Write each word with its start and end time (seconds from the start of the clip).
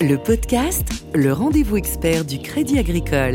Le 0.00 0.14
podcast, 0.16 1.06
le 1.12 1.32
rendez-vous 1.32 1.76
expert 1.76 2.24
du 2.24 2.38
Crédit 2.38 2.78
Agricole. 2.78 3.34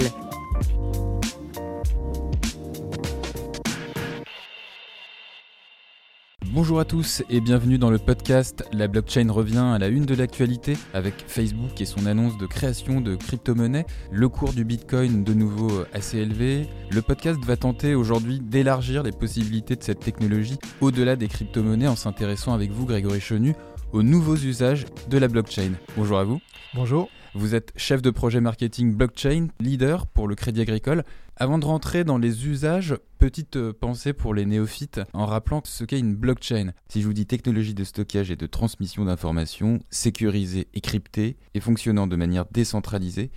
Bonjour 6.53 6.79
à 6.79 6.85
tous 6.85 7.21
et 7.29 7.41
bienvenue 7.41 7.77
dans 7.77 7.89
le 7.89 7.97
podcast 7.97 8.63
La 8.71 8.87
blockchain 8.87 9.29
revient 9.29 9.57
à 9.57 9.77
la 9.77 9.89
une 9.89 10.05
de 10.05 10.15
l'actualité 10.15 10.77
avec 10.93 11.15
Facebook 11.27 11.81
et 11.81 11.85
son 11.85 12.05
annonce 12.05 12.37
de 12.37 12.45
création 12.45 13.01
de 13.01 13.15
crypto-monnaies, 13.15 13.85
le 14.11 14.29
cours 14.29 14.53
du 14.53 14.63
Bitcoin 14.63 15.25
de 15.25 15.33
nouveau 15.33 15.83
assez 15.91 16.19
élevé. 16.19 16.69
Le 16.91 17.01
podcast 17.01 17.43
va 17.43 17.57
tenter 17.57 17.93
aujourd'hui 17.93 18.39
d'élargir 18.39 19.03
les 19.03 19.11
possibilités 19.11 19.75
de 19.75 19.83
cette 19.83 19.99
technologie 19.99 20.59
au-delà 20.79 21.17
des 21.17 21.27
crypto-monnaies 21.27 21.89
en 21.89 21.97
s'intéressant 21.97 22.53
avec 22.53 22.71
vous 22.71 22.85
Grégory 22.85 23.19
Chenu 23.19 23.53
aux 23.93 24.03
nouveaux 24.03 24.35
usages 24.35 24.85
de 25.07 25.17
la 25.17 25.27
blockchain. 25.27 25.73
Bonjour 25.95 26.17
à 26.17 26.23
vous. 26.23 26.41
Bonjour. 26.73 27.09
Vous 27.35 27.55
êtes 27.55 27.71
chef 27.75 28.01
de 28.01 28.09
projet 28.09 28.41
marketing 28.41 28.95
blockchain, 28.95 29.47
leader 29.59 30.07
pour 30.07 30.27
le 30.27 30.35
Crédit 30.35 30.61
Agricole. 30.61 31.03
Avant 31.35 31.57
de 31.57 31.65
rentrer 31.65 32.03
dans 32.03 32.17
les 32.17 32.47
usages, 32.47 32.95
petite 33.17 33.55
euh, 33.55 33.73
pensée 33.73 34.13
pour 34.13 34.35
les 34.35 34.45
néophytes 34.45 35.01
en 35.13 35.25
rappelant 35.25 35.61
ce 35.63 35.83
qu'est 35.83 35.99
une 35.99 36.15
blockchain. 36.15 36.73
Si 36.89 37.01
je 37.01 37.07
vous 37.07 37.13
dis 37.13 37.25
technologie 37.25 37.73
de 37.73 37.83
stockage 37.83 38.29
et 38.29 38.35
de 38.35 38.45
transmission 38.45 39.05
d'informations, 39.05 39.79
sécurisée 39.89 40.67
et 40.73 40.81
cryptée 40.81 41.37
et 41.53 41.59
fonctionnant 41.59 42.05
de 42.05 42.15
manière 42.15 42.45
décentralisée, 42.51 43.31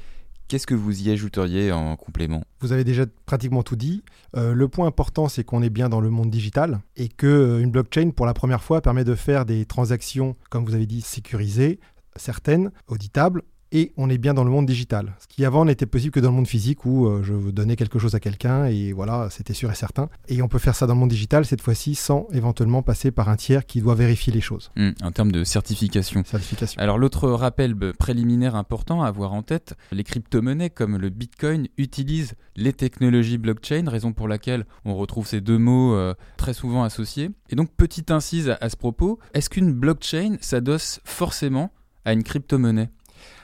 Qu'est-ce 0.48 0.66
que 0.66 0.76
vous 0.76 1.02
y 1.02 1.10
ajouteriez 1.10 1.72
en 1.72 1.96
complément? 1.96 2.44
Vous 2.60 2.70
avez 2.70 2.84
déjà 2.84 3.04
pratiquement 3.26 3.64
tout 3.64 3.74
dit. 3.74 4.04
Euh, 4.36 4.54
le 4.54 4.68
point 4.68 4.86
important, 4.86 5.28
c'est 5.28 5.42
qu'on 5.42 5.60
est 5.60 5.70
bien 5.70 5.88
dans 5.88 6.00
le 6.00 6.08
monde 6.08 6.30
digital 6.30 6.80
et 6.94 7.08
que 7.08 7.26
euh, 7.26 7.60
une 7.60 7.72
blockchain, 7.72 8.10
pour 8.10 8.26
la 8.26 8.34
première 8.34 8.62
fois, 8.62 8.80
permet 8.80 9.02
de 9.02 9.16
faire 9.16 9.44
des 9.44 9.64
transactions, 9.64 10.36
comme 10.48 10.64
vous 10.64 10.74
avez 10.74 10.86
dit, 10.86 11.00
sécurisées, 11.00 11.80
certaines, 12.14 12.70
auditables, 12.86 13.42
et 13.76 13.92
on 13.98 14.08
est 14.08 14.16
bien 14.16 14.32
dans 14.32 14.42
le 14.42 14.50
monde 14.50 14.64
digital. 14.64 15.14
Ce 15.20 15.26
qui 15.28 15.44
avant 15.44 15.66
n'était 15.66 15.84
possible 15.84 16.10
que 16.10 16.20
dans 16.20 16.30
le 16.30 16.36
monde 16.36 16.46
physique 16.46 16.86
où 16.86 17.06
euh, 17.06 17.22
je 17.22 17.34
donnais 17.50 17.76
quelque 17.76 17.98
chose 17.98 18.14
à 18.14 18.20
quelqu'un 18.20 18.64
et 18.64 18.94
voilà, 18.94 19.28
c'était 19.30 19.52
sûr 19.52 19.70
et 19.70 19.74
certain. 19.74 20.08
Et 20.28 20.40
on 20.40 20.48
peut 20.48 20.58
faire 20.58 20.74
ça 20.74 20.86
dans 20.86 20.94
le 20.94 21.00
monde 21.00 21.10
digital 21.10 21.44
cette 21.44 21.60
fois-ci 21.60 21.94
sans 21.94 22.26
éventuellement 22.32 22.82
passer 22.82 23.10
par 23.10 23.28
un 23.28 23.36
tiers 23.36 23.66
qui 23.66 23.82
doit 23.82 23.94
vérifier 23.94 24.32
les 24.32 24.40
choses. 24.40 24.70
Mmh, 24.76 24.92
en 25.02 25.12
termes 25.12 25.30
de 25.30 25.44
certification. 25.44 26.24
Certification. 26.24 26.80
Alors 26.80 26.96
l'autre 26.96 27.28
rappel 27.28 27.76
préliminaire 27.98 28.56
important 28.56 29.02
à 29.02 29.08
avoir 29.08 29.34
en 29.34 29.42
tête, 29.42 29.74
les 29.92 30.04
crypto-monnaies 30.04 30.70
comme 30.70 30.96
le 30.96 31.10
Bitcoin 31.10 31.68
utilisent 31.76 32.34
les 32.56 32.72
technologies 32.72 33.36
blockchain, 33.36 33.84
raison 33.90 34.14
pour 34.14 34.26
laquelle 34.26 34.64
on 34.86 34.94
retrouve 34.94 35.26
ces 35.26 35.42
deux 35.42 35.58
mots 35.58 35.92
euh, 35.94 36.14
très 36.38 36.54
souvent 36.54 36.82
associés. 36.82 37.30
Et 37.50 37.56
donc 37.56 37.70
petite 37.76 38.10
incise 38.10 38.56
à 38.58 38.70
ce 38.70 38.76
propos, 38.76 39.18
est-ce 39.34 39.50
qu'une 39.50 39.74
blockchain 39.74 40.38
s'adosse 40.40 41.00
forcément 41.04 41.72
à 42.06 42.14
une 42.14 42.22
crypto-monnaie? 42.22 42.88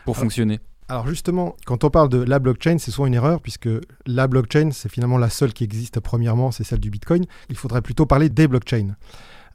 Pour 0.05 0.17
fonctionner 0.17 0.61
alors 0.89 1.09
justement, 1.09 1.57
quand 1.65 1.85
on 1.85 1.91
parle 1.91 2.11
de 2.11 2.19
la 2.19 2.39
blockchain, 2.39 2.77
c'est 2.79 2.91
souvent 2.91 3.07
une 3.07 3.15
erreur 3.15 3.41
puisque 3.41 3.69
la 4.05 4.27
blockchain, 4.27 4.73
c'est 4.73 4.91
finalement 4.91 5.17
la 5.17 5.31
seule 5.31 5.55
qui 5.55 5.65
existe 5.65 6.01
premièrement, 6.01 6.51
c'est 6.51 6.65
celle 6.65 6.81
du 6.81 6.91
Bitcoin. 6.91 7.25
Il 7.49 7.57
faudrait 7.57 7.81
plutôt 7.81 8.05
parler 8.05 8.29
des 8.29 8.47
blockchains. 8.47 8.95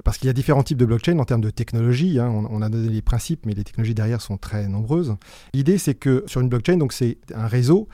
Parce 0.04 0.18
qu'il 0.18 0.26
y 0.28 0.30
a 0.32 0.34
différents 0.34 0.64
types 0.64 0.78
de 0.78 0.86
blockchain 0.86 1.20
en 1.20 1.26
termes 1.26 1.42
de 1.42 1.52
technologie. 1.52 2.20
Hein. 2.20 2.30
On, 2.50 2.62
a 2.64 2.70
donné 2.70 2.90
les 2.90 3.04
principes, 3.04 3.46
mais 3.46 3.54
les 3.54 3.64
technologies 3.64 3.94
derrière 3.94 4.22
sont 4.22 4.38
très 4.38 4.68
nombreuses. 4.68 5.16
L'idée, 5.54 5.78
c'est 5.78 5.96
que 5.96 6.24
sur 6.26 6.42
une 6.42 6.50
blockchain, 6.50 6.78
donc 6.78 6.92
c'est 6.92 7.18
un 7.36 7.46
réseau. 7.46 7.88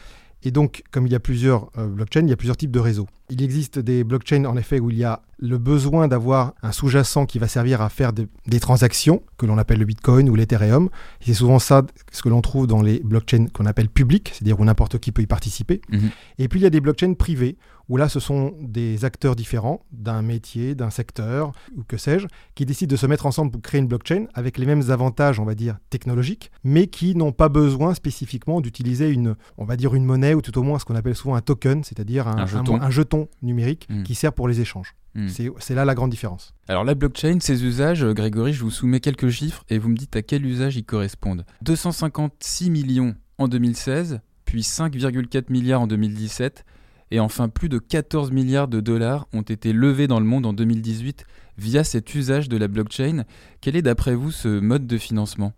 Et 0.43 0.51
donc, 0.51 0.83
comme 0.91 1.07
il 1.07 1.11
y 1.11 1.15
a 1.15 1.19
plusieurs 1.19 1.69
euh, 1.77 1.87
blockchains, 1.87 2.21
il 2.21 2.29
y 2.29 2.33
a 2.33 2.37
plusieurs 2.37 2.57
types 2.57 2.71
de 2.71 2.79
réseaux. 2.79 3.07
Il 3.33 3.41
existe 3.41 3.79
des 3.79 4.03
blockchains, 4.03 4.45
en 4.45 4.55
effet, 4.57 4.79
où 4.79 4.91
il 4.91 4.97
y 4.99 5.03
a 5.03 5.23
le 5.39 5.57
besoin 5.57 6.07
d'avoir 6.07 6.53
un 6.61 6.71
sous-jacent 6.71 7.25
qui 7.25 7.39
va 7.39 7.47
servir 7.47 7.81
à 7.81 7.89
faire 7.89 8.13
des 8.13 8.59
transactions, 8.59 9.23
que 9.37 9.47
l'on 9.47 9.57
appelle 9.57 9.79
le 9.79 9.85
Bitcoin 9.85 10.29
ou 10.29 10.35
l'Ethereum. 10.35 10.89
C'est 11.19 11.33
souvent 11.33 11.57
ça 11.57 11.81
ce 12.11 12.21
que 12.21 12.29
l'on 12.29 12.41
trouve 12.41 12.67
dans 12.67 12.83
les 12.83 12.99
blockchains 12.99 13.47
qu'on 13.47 13.65
appelle 13.65 13.89
publics, 13.89 14.29
c'est-à-dire 14.33 14.59
où 14.59 14.65
n'importe 14.65 14.99
qui 14.99 15.11
peut 15.11 15.23
y 15.23 15.25
participer. 15.25 15.81
Mhm. 15.89 16.11
Et 16.37 16.47
puis 16.47 16.59
il 16.59 16.63
y 16.63 16.67
a 16.67 16.69
des 16.69 16.79
blockchains 16.79 17.15
privés, 17.15 17.57
où 17.89 17.97
là 17.97 18.07
ce 18.07 18.19
sont 18.19 18.53
des 18.61 19.03
acteurs 19.03 19.35
différents 19.35 19.83
d'un 19.91 20.21
métier, 20.21 20.75
d'un 20.75 20.89
secteur, 20.89 21.51
ou 21.75 21.83
que 21.83 21.97
sais-je, 21.97 22.27
qui 22.55 22.65
décident 22.65 22.91
de 22.91 22.97
se 22.97 23.07
mettre 23.07 23.25
ensemble 23.25 23.51
pour 23.51 23.61
créer 23.61 23.81
une 23.81 23.87
blockchain 23.87 24.27
avec 24.33 24.57
les 24.57 24.65
mêmes 24.65 24.91
avantages, 24.91 25.39
on 25.39 25.45
va 25.45 25.55
dire, 25.55 25.77
technologiques, 25.89 26.51
mais 26.63 26.87
qui 26.87 27.15
n'ont 27.15 27.33
pas 27.33 27.49
besoin 27.49 27.95
spécifiquement 27.95 28.61
d'utiliser 28.61 29.09
une, 29.09 29.35
on 29.57 29.65
va 29.65 29.75
dire, 29.75 29.95
une 29.95 30.05
monnaie, 30.05 30.35
ou 30.35 30.41
tout 30.41 30.57
au 30.57 30.63
moins 30.63 30.79
ce 30.79 30.85
qu'on 30.85 30.95
appelle 30.95 31.15
souvent 31.15 31.35
un 31.35 31.41
token, 31.41 31.83
c'est-à-dire 31.83 32.27
un, 32.29 32.37
un 32.37 32.89
jeton 32.89 33.22
numérique 33.41 33.87
Mm. 33.89 34.03
qui 34.03 34.15
sert 34.15 34.33
pour 34.33 34.47
les 34.47 34.61
échanges. 34.61 34.95
Hmm. 35.15 35.27
C'est 35.59 35.75
là 35.75 35.85
la 35.85 35.93
grande 35.93 36.09
différence. 36.09 36.55
Alors 36.67 36.83
la 36.83 36.95
blockchain, 36.95 37.37
ses 37.39 37.63
usages, 37.63 38.03
euh, 38.03 38.13
Grégory, 38.13 38.51
je 38.51 38.63
vous 38.63 38.71
soumets 38.71 38.99
quelques 38.99 39.29
chiffres 39.29 39.63
et 39.69 39.77
vous 39.77 39.89
me 39.89 39.95
dites 39.95 40.15
à 40.15 40.23
quel 40.23 40.43
usage 40.43 40.75
ils 40.75 40.83
correspondent. 40.85 41.45
256 41.61 42.71
millions 42.71 43.15
en 43.37 43.47
2016, 43.47 44.21
puis 44.45 44.61
5,4 44.63 45.51
milliards 45.51 45.81
en 45.81 45.87
2017, 45.87 46.65
et 47.11 47.19
enfin 47.19 47.47
plus 47.47 47.69
de 47.69 47.77
14 47.77 48.31
milliards 48.31 48.67
de 48.67 48.79
dollars 48.79 49.27
ont 49.33 49.43
été 49.43 49.71
levés 49.71 50.07
dans 50.07 50.19
le 50.19 50.25
monde 50.25 50.47
en 50.47 50.53
2018 50.53 51.25
via 51.59 51.83
cet 51.83 52.15
usage 52.15 52.49
de 52.49 52.57
la 52.57 52.67
blockchain. 52.67 53.23
Quel 53.61 53.75
est 53.75 53.83
d'après 53.83 54.15
vous 54.15 54.31
ce 54.31 54.59
mode 54.59 54.87
de 54.87 54.97
financement? 54.97 55.53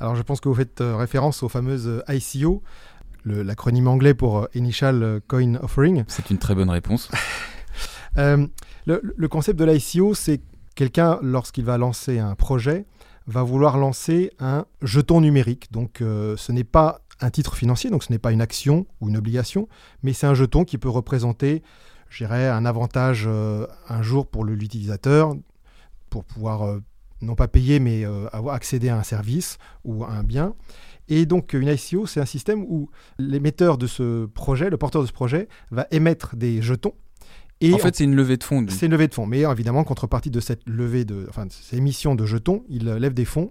Alors 0.00 0.16
je 0.16 0.22
pense 0.22 0.40
que 0.40 0.48
vous 0.48 0.54
faites 0.56 0.80
euh, 0.80 0.96
référence 0.96 1.44
aux 1.44 1.48
fameuses 1.48 1.86
euh, 1.86 2.02
ICO, 2.12 2.62
l'acronyme 3.24 3.88
anglais 3.88 4.14
pour 4.14 4.48
Initial 4.54 5.20
Coin 5.28 5.56
Offering. 5.62 6.04
C'est 6.08 6.30
une 6.30 6.38
très 6.38 6.54
bonne 6.54 6.70
réponse. 6.70 7.10
Euh, 8.16 8.46
le, 8.86 9.28
concept 9.28 9.58
de 9.58 9.64
l'ICO, 9.64 10.14
c'est 10.14 10.40
quelqu'un, 10.74 11.18
lorsqu'il 11.22 11.64
va 11.64 11.78
lancer 11.78 12.18
un 12.18 12.34
projet, 12.34 12.86
va 13.26 13.42
vouloir 13.42 13.76
lancer 13.76 14.32
un 14.38 14.64
jeton 14.82 15.20
numérique. 15.20 15.70
Donc 15.72 16.00
euh, 16.00 16.36
ce 16.36 16.52
n'est 16.52 16.64
pas 16.64 17.02
un 17.20 17.30
titre 17.30 17.54
financier, 17.54 17.90
donc 17.90 18.02
ce 18.02 18.12
n'est 18.12 18.18
pas 18.18 18.32
une 18.32 18.40
action 18.40 18.86
ou 19.00 19.08
une 19.08 19.16
obligation, 19.16 19.68
mais 20.02 20.12
c'est 20.12 20.26
un 20.26 20.34
jeton 20.34 20.64
qui 20.64 20.78
peut 20.78 20.88
représenter, 20.88 21.62
je 22.08 22.24
dirais, 22.24 22.48
un 22.48 22.64
avantage 22.64 23.24
euh, 23.26 23.66
un 23.88 24.02
jour 24.02 24.26
pour 24.26 24.44
l'utilisateur, 24.44 25.34
pour 26.08 26.24
pouvoir 26.24 26.78
non 27.20 27.34
pas 27.34 27.48
payer, 27.48 27.80
mais 27.80 28.04
avoir 28.32 28.54
accéder 28.54 28.88
à 28.88 28.96
un 28.96 29.02
service 29.02 29.58
ou 29.84 30.04
à 30.04 30.10
un 30.12 30.22
bien. 30.22 30.54
Et 31.08 31.26
donc 31.26 31.52
une 31.52 31.68
ICO, 31.68 32.06
c'est 32.06 32.20
un 32.20 32.26
système 32.26 32.62
où 32.62 32.90
l'émetteur 33.18 33.78
de 33.78 33.86
ce 33.86 34.26
projet, 34.26 34.70
le 34.70 34.76
porteur 34.76 35.02
de 35.02 35.06
ce 35.06 35.12
projet, 35.12 35.48
va 35.70 35.86
émettre 35.90 36.36
des 36.36 36.62
jetons 36.62 36.94
en 37.72 37.78
fait, 37.78 37.96
c'est 37.96 38.04
une 38.04 38.14
levée 38.14 38.36
de 38.36 38.44
fonds. 38.44 38.64
C'est 38.68 38.86
une 38.86 38.92
levée 38.92 39.08
de 39.08 39.14
fonds. 39.14 39.26
Mais 39.26 39.40
évidemment, 39.40 39.84
contrepartie 39.84 40.30
de 40.30 40.40
cette 40.40 40.62
levée 40.66 41.04
de, 41.04 41.26
enfin, 41.28 41.46
cette 41.50 41.78
émission 41.78 42.14
de 42.14 42.24
jetons, 42.24 42.64
il 42.68 42.84
lève 42.84 43.14
des 43.14 43.24
fonds. 43.24 43.50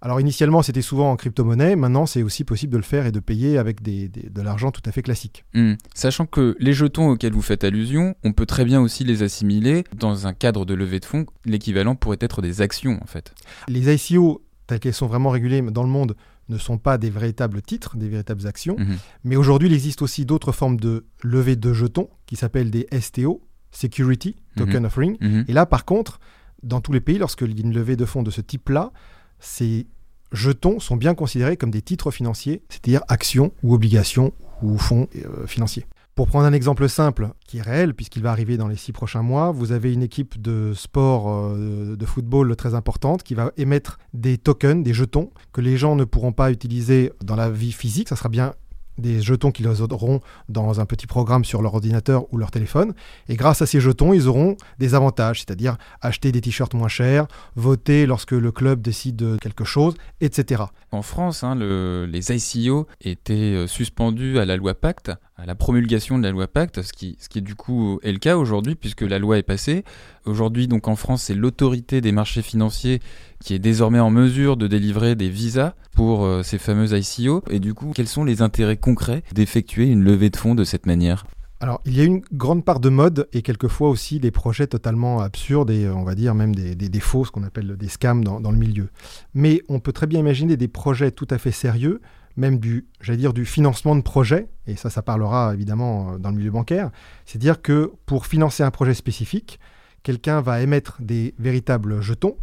Alors 0.00 0.20
initialement, 0.20 0.62
c'était 0.62 0.82
souvent 0.82 1.10
en 1.10 1.16
crypto-monnaie. 1.16 1.74
Maintenant, 1.74 2.06
c'est 2.06 2.22
aussi 2.22 2.44
possible 2.44 2.72
de 2.72 2.76
le 2.76 2.84
faire 2.84 3.06
et 3.06 3.10
de 3.10 3.18
payer 3.18 3.58
avec 3.58 3.82
des, 3.82 4.08
de 4.08 4.42
l'argent 4.42 4.70
tout 4.70 4.82
à 4.86 4.92
fait 4.92 5.02
classique. 5.02 5.44
Hmm. 5.54 5.74
Sachant 5.92 6.26
que 6.26 6.56
les 6.60 6.72
jetons 6.72 7.08
auxquels 7.08 7.32
vous 7.32 7.42
faites 7.42 7.64
allusion, 7.64 8.14
on 8.22 8.32
peut 8.32 8.46
très 8.46 8.64
bien 8.64 8.80
aussi 8.80 9.02
les 9.02 9.24
assimiler 9.24 9.82
dans 9.96 10.28
un 10.28 10.34
cadre 10.34 10.64
de 10.64 10.74
levée 10.74 11.00
de 11.00 11.04
fonds. 11.04 11.26
L'équivalent 11.44 11.96
pourrait 11.96 12.18
être 12.20 12.42
des 12.42 12.60
actions, 12.60 13.00
en 13.02 13.06
fait. 13.06 13.34
Les 13.66 13.92
ICO, 13.92 14.44
telles 14.68 14.78
qu'elles 14.78 14.94
sont 14.94 15.08
vraiment 15.08 15.30
régulées 15.30 15.62
dans 15.62 15.82
le 15.82 15.88
monde, 15.88 16.14
ne 16.48 16.58
sont 16.58 16.78
pas 16.78 16.98
des 16.98 17.10
véritables 17.10 17.60
titres, 17.62 17.96
des 17.96 18.08
véritables 18.08 18.46
actions. 18.46 18.76
Mhm. 18.78 18.96
Mais 19.24 19.36
aujourd'hui, 19.36 19.68
il 19.68 19.74
existe 19.74 20.02
aussi 20.02 20.24
d'autres 20.24 20.52
formes 20.52 20.78
de 20.78 21.04
levée 21.22 21.56
de 21.56 21.72
jetons 21.72 22.08
qui 22.26 22.36
s'appellent 22.36 22.70
des 22.70 22.86
STO, 23.00 23.42
Security 23.70 24.36
Token 24.56 24.80
Mhm. 24.80 24.84
Offering. 24.86 25.16
Mhm. 25.20 25.44
Et 25.48 25.52
là, 25.52 25.66
par 25.66 25.84
contre, 25.84 26.20
dans 26.62 26.80
tous 26.80 26.92
les 26.92 27.00
pays, 27.00 27.18
lorsqu'il 27.18 27.56
y 27.56 27.62
a 27.62 27.64
une 27.64 27.74
levée 27.74 27.96
de 27.96 28.04
fonds 28.04 28.22
de 28.22 28.30
ce 28.30 28.40
type-là, 28.40 28.92
ces 29.38 29.86
jetons 30.32 30.80
sont 30.80 30.96
bien 30.96 31.14
considérés 31.14 31.56
comme 31.56 31.70
des 31.70 31.82
titres 31.82 32.10
financiers, 32.10 32.62
c'est-à-dire 32.68 33.02
actions 33.08 33.52
ou 33.62 33.74
obligations 33.74 34.32
ou 34.62 34.76
fonds 34.78 35.08
euh, 35.16 35.46
financiers. 35.46 35.86
Pour 36.18 36.26
prendre 36.26 36.46
un 36.46 36.52
exemple 36.52 36.88
simple 36.88 37.28
qui 37.46 37.58
est 37.58 37.62
réel, 37.62 37.94
puisqu'il 37.94 38.24
va 38.24 38.32
arriver 38.32 38.56
dans 38.56 38.66
les 38.66 38.74
six 38.74 38.90
prochains 38.90 39.22
mois, 39.22 39.52
vous 39.52 39.70
avez 39.70 39.92
une 39.92 40.02
équipe 40.02 40.42
de 40.42 40.72
sport 40.74 41.28
euh, 41.28 41.94
de 41.94 42.06
football 42.06 42.56
très 42.56 42.74
importante 42.74 43.22
qui 43.22 43.34
va 43.34 43.52
émettre 43.56 44.00
des 44.14 44.36
tokens, 44.36 44.82
des 44.82 44.92
jetons, 44.94 45.30
que 45.52 45.60
les 45.60 45.76
gens 45.76 45.94
ne 45.94 46.02
pourront 46.02 46.32
pas 46.32 46.50
utiliser 46.50 47.12
dans 47.22 47.36
la 47.36 47.50
vie 47.50 47.70
physique. 47.70 48.08
Ça 48.08 48.16
sera 48.16 48.28
bien 48.30 48.54
des 48.98 49.22
jetons 49.22 49.52
qu'ils 49.52 49.68
auront 49.68 50.20
dans 50.48 50.80
un 50.80 50.86
petit 50.86 51.06
programme 51.06 51.44
sur 51.44 51.62
leur 51.62 51.74
ordinateur 51.74 52.24
ou 52.32 52.36
leur 52.36 52.50
téléphone. 52.50 52.94
Et 53.28 53.36
grâce 53.36 53.62
à 53.62 53.66
ces 53.66 53.78
jetons, 53.80 54.12
ils 54.12 54.26
auront 54.26 54.56
des 54.80 54.94
avantages, 54.96 55.38
c'est-à-dire 55.38 55.76
acheter 56.00 56.32
des 56.32 56.40
t-shirts 56.40 56.74
moins 56.74 56.88
chers, 56.88 57.28
voter 57.54 58.06
lorsque 58.06 58.32
le 58.32 58.50
club 58.50 58.82
décide 58.82 59.14
de 59.14 59.36
quelque 59.40 59.64
chose, 59.64 59.94
etc. 60.20 60.64
En 60.90 61.02
France, 61.02 61.44
hein, 61.44 61.54
le- 61.54 62.06
les 62.10 62.32
ICO 62.32 62.88
étaient 63.00 63.34
euh, 63.54 63.66
suspendus 63.68 64.40
à 64.40 64.44
la 64.44 64.56
loi 64.56 64.74
Pacte, 64.74 65.12
à 65.38 65.46
la 65.46 65.54
promulgation 65.54 66.18
de 66.18 66.24
la 66.24 66.32
loi 66.32 66.48
Pacte, 66.48 66.82
ce 66.82 66.92
qui, 66.92 67.16
ce 67.20 67.28
qui 67.28 67.40
du 67.42 67.54
coup 67.54 68.00
est 68.02 68.10
le 68.10 68.18
cas 68.18 68.36
aujourd'hui 68.36 68.74
puisque 68.74 69.02
la 69.02 69.20
loi 69.20 69.38
est 69.38 69.44
passée. 69.44 69.84
Aujourd'hui, 70.24 70.66
donc 70.66 70.88
en 70.88 70.96
France, 70.96 71.22
c'est 71.22 71.34
l'autorité 71.34 72.00
des 72.00 72.10
marchés 72.10 72.42
financiers 72.42 73.00
qui 73.40 73.54
est 73.54 73.60
désormais 73.60 74.00
en 74.00 74.10
mesure 74.10 74.56
de 74.56 74.66
délivrer 74.66 75.14
des 75.14 75.28
visas 75.28 75.74
pour 75.92 76.24
euh, 76.24 76.42
ces 76.42 76.58
fameuses 76.58 76.92
ICO. 76.92 77.44
Et 77.50 77.60
du 77.60 77.72
coup, 77.72 77.92
quels 77.94 78.08
sont 78.08 78.24
les 78.24 78.42
intérêts 78.42 78.76
concrets 78.76 79.22
d'effectuer 79.32 79.86
une 79.86 80.02
levée 80.02 80.30
de 80.30 80.36
fonds 80.36 80.56
de 80.56 80.64
cette 80.64 80.86
manière? 80.86 81.24
Alors, 81.60 81.80
il 81.84 81.96
y 81.96 82.00
a 82.00 82.04
une 82.04 82.20
grande 82.32 82.64
part 82.64 82.78
de 82.78 82.88
mode 82.88 83.28
et 83.32 83.42
quelquefois 83.42 83.88
aussi 83.88 84.20
des 84.20 84.30
projets 84.30 84.68
totalement 84.68 85.20
absurdes 85.20 85.70
et 85.70 85.88
on 85.88 86.04
va 86.04 86.14
dire 86.14 86.34
même 86.34 86.54
des, 86.54 86.74
des, 86.74 87.00
faux, 87.00 87.24
ce 87.24 87.32
qu'on 87.32 87.42
appelle 87.42 87.76
des 87.76 87.88
scams 87.88 88.22
dans, 88.22 88.40
dans, 88.40 88.52
le 88.52 88.58
milieu. 88.58 88.90
Mais 89.34 89.62
on 89.68 89.80
peut 89.80 89.92
très 89.92 90.06
bien 90.06 90.20
imaginer 90.20 90.56
des 90.56 90.68
projets 90.68 91.10
tout 91.10 91.26
à 91.30 91.38
fait 91.38 91.50
sérieux, 91.50 92.00
même 92.38 92.58
du, 92.58 92.86
j'allais 93.00 93.18
dire, 93.18 93.32
du 93.32 93.44
financement 93.44 93.96
de 93.96 94.00
projet, 94.00 94.48
et 94.66 94.76
ça, 94.76 94.90
ça 94.90 95.02
parlera 95.02 95.52
évidemment 95.52 96.18
dans 96.18 96.30
le 96.30 96.36
milieu 96.36 96.50
bancaire. 96.50 96.90
C'est-à-dire 97.26 97.60
que 97.60 97.92
pour 98.06 98.26
financer 98.26 98.62
un 98.62 98.70
projet 98.70 98.94
spécifique, 98.94 99.58
quelqu'un 100.02 100.40
va 100.40 100.62
émettre 100.62 100.96
des 101.00 101.34
véritables 101.38 102.00
jetons 102.00 102.36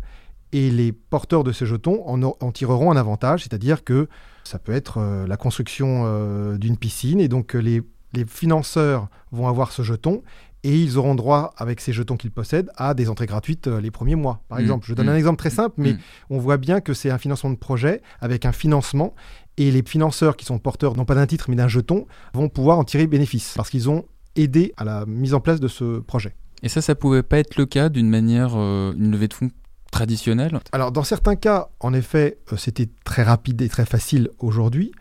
et 0.51 0.69
les 0.69 0.91
porteurs 0.91 1.43
de 1.43 1.51
ces 1.51 1.65
jetons 1.65 2.07
en, 2.07 2.51
tireront 2.51 2.91
un 2.91 2.97
avantage, 2.97 3.43
c'est-à-dire 3.43 3.83
que 3.83 4.07
ça 4.43 4.59
peut 4.59 4.73
être 4.73 4.99
euh, 4.99 5.27
la 5.27 5.37
construction 5.37 6.03
euh, 6.05 6.57
d'une 6.57 6.77
piscine 6.77 7.19
et 7.19 7.27
donc 7.27 7.53
les, 7.53 7.81
financeurs 8.27 9.09
vont 9.31 9.49
avoir 9.49 9.73
ce 9.73 9.81
jeton 9.81 10.23
et 10.63 10.81
ils 10.81 10.97
auront 10.97 11.15
droit, 11.15 11.53
avec 11.57 11.81
ces 11.81 11.91
jetons 11.91 12.15
qu'ils 12.15 12.31
possèdent, 12.31 12.71
à 12.77 12.93
des 12.93 13.09
entrées 13.09 13.25
gratuites 13.25 13.67
euh, 13.67 13.81
les 13.81 13.91
premiers 13.91 14.15
mois, 14.15 14.41
par 14.47 14.57
mmh. 14.57 14.61
exemple. 14.61 14.87
Je 14.87 14.93
donne 14.93 15.07
mmh. 15.07 15.09
un 15.09 15.15
exemple 15.15 15.37
très 15.37 15.49
simple, 15.49 15.75
mais 15.77 15.93
mmh. 15.93 15.99
on 16.31 16.39
voit 16.39 16.57
bien 16.57 16.79
que 16.79 16.93
c'est 16.93 17.11
un 17.11 17.17
financement 17.17 17.49
de 17.49 17.57
projet 17.57 18.01
avec 18.21 18.45
un 18.45 18.51
financement 18.51 19.13
et 19.57 19.71
les 19.71 19.83
financeurs 19.83 20.37
qui 20.37 20.45
sont 20.45 20.59
porteurs 20.59 20.95
non 20.95 21.05
pas 21.05 21.15
d'un 21.15 21.27
titre 21.27 21.49
mais 21.49 21.55
d'un 21.55 21.67
jeton 21.67 22.07
vont 22.33 22.49
pouvoir 22.49 22.79
en 22.79 22.83
tirer 22.83 23.07
bénéfice 23.07 23.53
parce 23.55 23.69
qu'ils 23.69 23.89
ont 23.89 24.05
aidé 24.35 24.73
à 24.77 24.83
la 24.83 25.05
mise 25.05 25.33
en 25.33 25.39
place 25.39 25.59
de 25.59 25.67
ce 25.67 25.99
projet. 25.99 26.35
Et 26.63 26.69
ça, 26.69 26.81
ça 26.81 26.95
pouvait 26.95 27.23
pas 27.23 27.37
être 27.37 27.57
le 27.57 27.65
cas 27.65 27.89
d'une 27.89 28.09
manière, 28.09 28.55
une 28.55 29.11
levée 29.11 29.27
de 29.27 29.33
fonds 29.33 29.49
traditionnelle? 29.95 30.59
Alors 30.73 30.91
dans 30.91 31.03
certains 31.03 31.37
cas, 31.37 31.69
en 31.79 31.93
effet, 31.93 32.37
euh, 32.51 32.57
c'était 32.57 32.89
très 33.05 33.23
rapide 33.23 33.61
et 33.61 33.69
très 33.69 33.85
facile 33.85 34.29
aujourd'hui. 34.39 34.91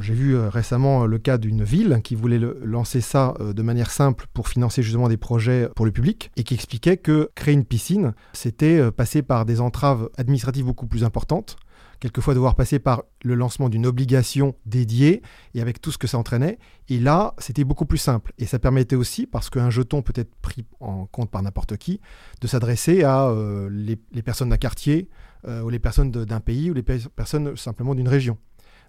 J'ai 0.00 0.14
vu 0.14 0.34
euh, 0.34 0.48
récemment 0.48 1.02
euh, 1.02 1.06
le 1.06 1.18
cas 1.18 1.36
d'une 1.36 1.62
ville 1.62 2.00
qui 2.02 2.14
voulait 2.14 2.40
lancer 2.62 3.02
ça 3.02 3.34
de 3.40 3.62
manière 3.62 3.90
simple 3.90 4.26
pour 4.32 4.48
financer 4.48 4.82
justement 4.82 5.08
des 5.08 5.18
projets 5.18 5.68
pour 5.76 5.84
le 5.84 5.92
public 5.92 6.30
et 6.36 6.44
qui 6.44 6.54
expliquait 6.54 6.96
que 6.96 7.30
créer 7.34 7.52
une 7.52 7.66
piscine, 7.66 8.14
c'était 8.32 8.90
passer 8.90 9.20
par 9.20 9.44
des 9.44 9.60
entraves 9.60 10.08
administratives 10.16 10.64
beaucoup 10.64 10.86
plus 10.86 11.04
importantes 11.04 11.56
quelquefois 12.00 12.34
devoir 12.34 12.54
passer 12.54 12.78
par 12.78 13.04
le 13.22 13.34
lancement 13.34 13.68
d'une 13.68 13.86
obligation 13.86 14.54
dédiée 14.66 15.22
et 15.54 15.60
avec 15.60 15.80
tout 15.80 15.90
ce 15.90 15.98
que 15.98 16.06
ça 16.06 16.18
entraînait. 16.18 16.58
Et 16.88 16.98
là, 16.98 17.34
c'était 17.38 17.64
beaucoup 17.64 17.86
plus 17.86 17.98
simple. 17.98 18.32
Et 18.38 18.46
ça 18.46 18.58
permettait 18.58 18.96
aussi, 18.96 19.26
parce 19.26 19.50
qu'un 19.50 19.70
jeton 19.70 20.02
peut 20.02 20.12
être 20.16 20.34
pris 20.36 20.64
en 20.80 21.06
compte 21.06 21.30
par 21.30 21.42
n'importe 21.42 21.76
qui, 21.76 22.00
de 22.40 22.46
s'adresser 22.46 23.02
à 23.02 23.28
euh, 23.28 23.68
les, 23.70 24.22
personnes 24.22 24.50
d'un 24.50 24.56
quartier, 24.56 25.08
euh, 25.46 25.62
ou 25.62 25.70
les 25.70 25.78
personnes 25.78 26.10
d'un 26.10 26.40
pays, 26.40 26.70
ou 26.70 26.74
les 26.74 26.82
personnes 26.82 27.56
simplement 27.56 27.94
d'une 27.94 28.08
région. 28.08 28.38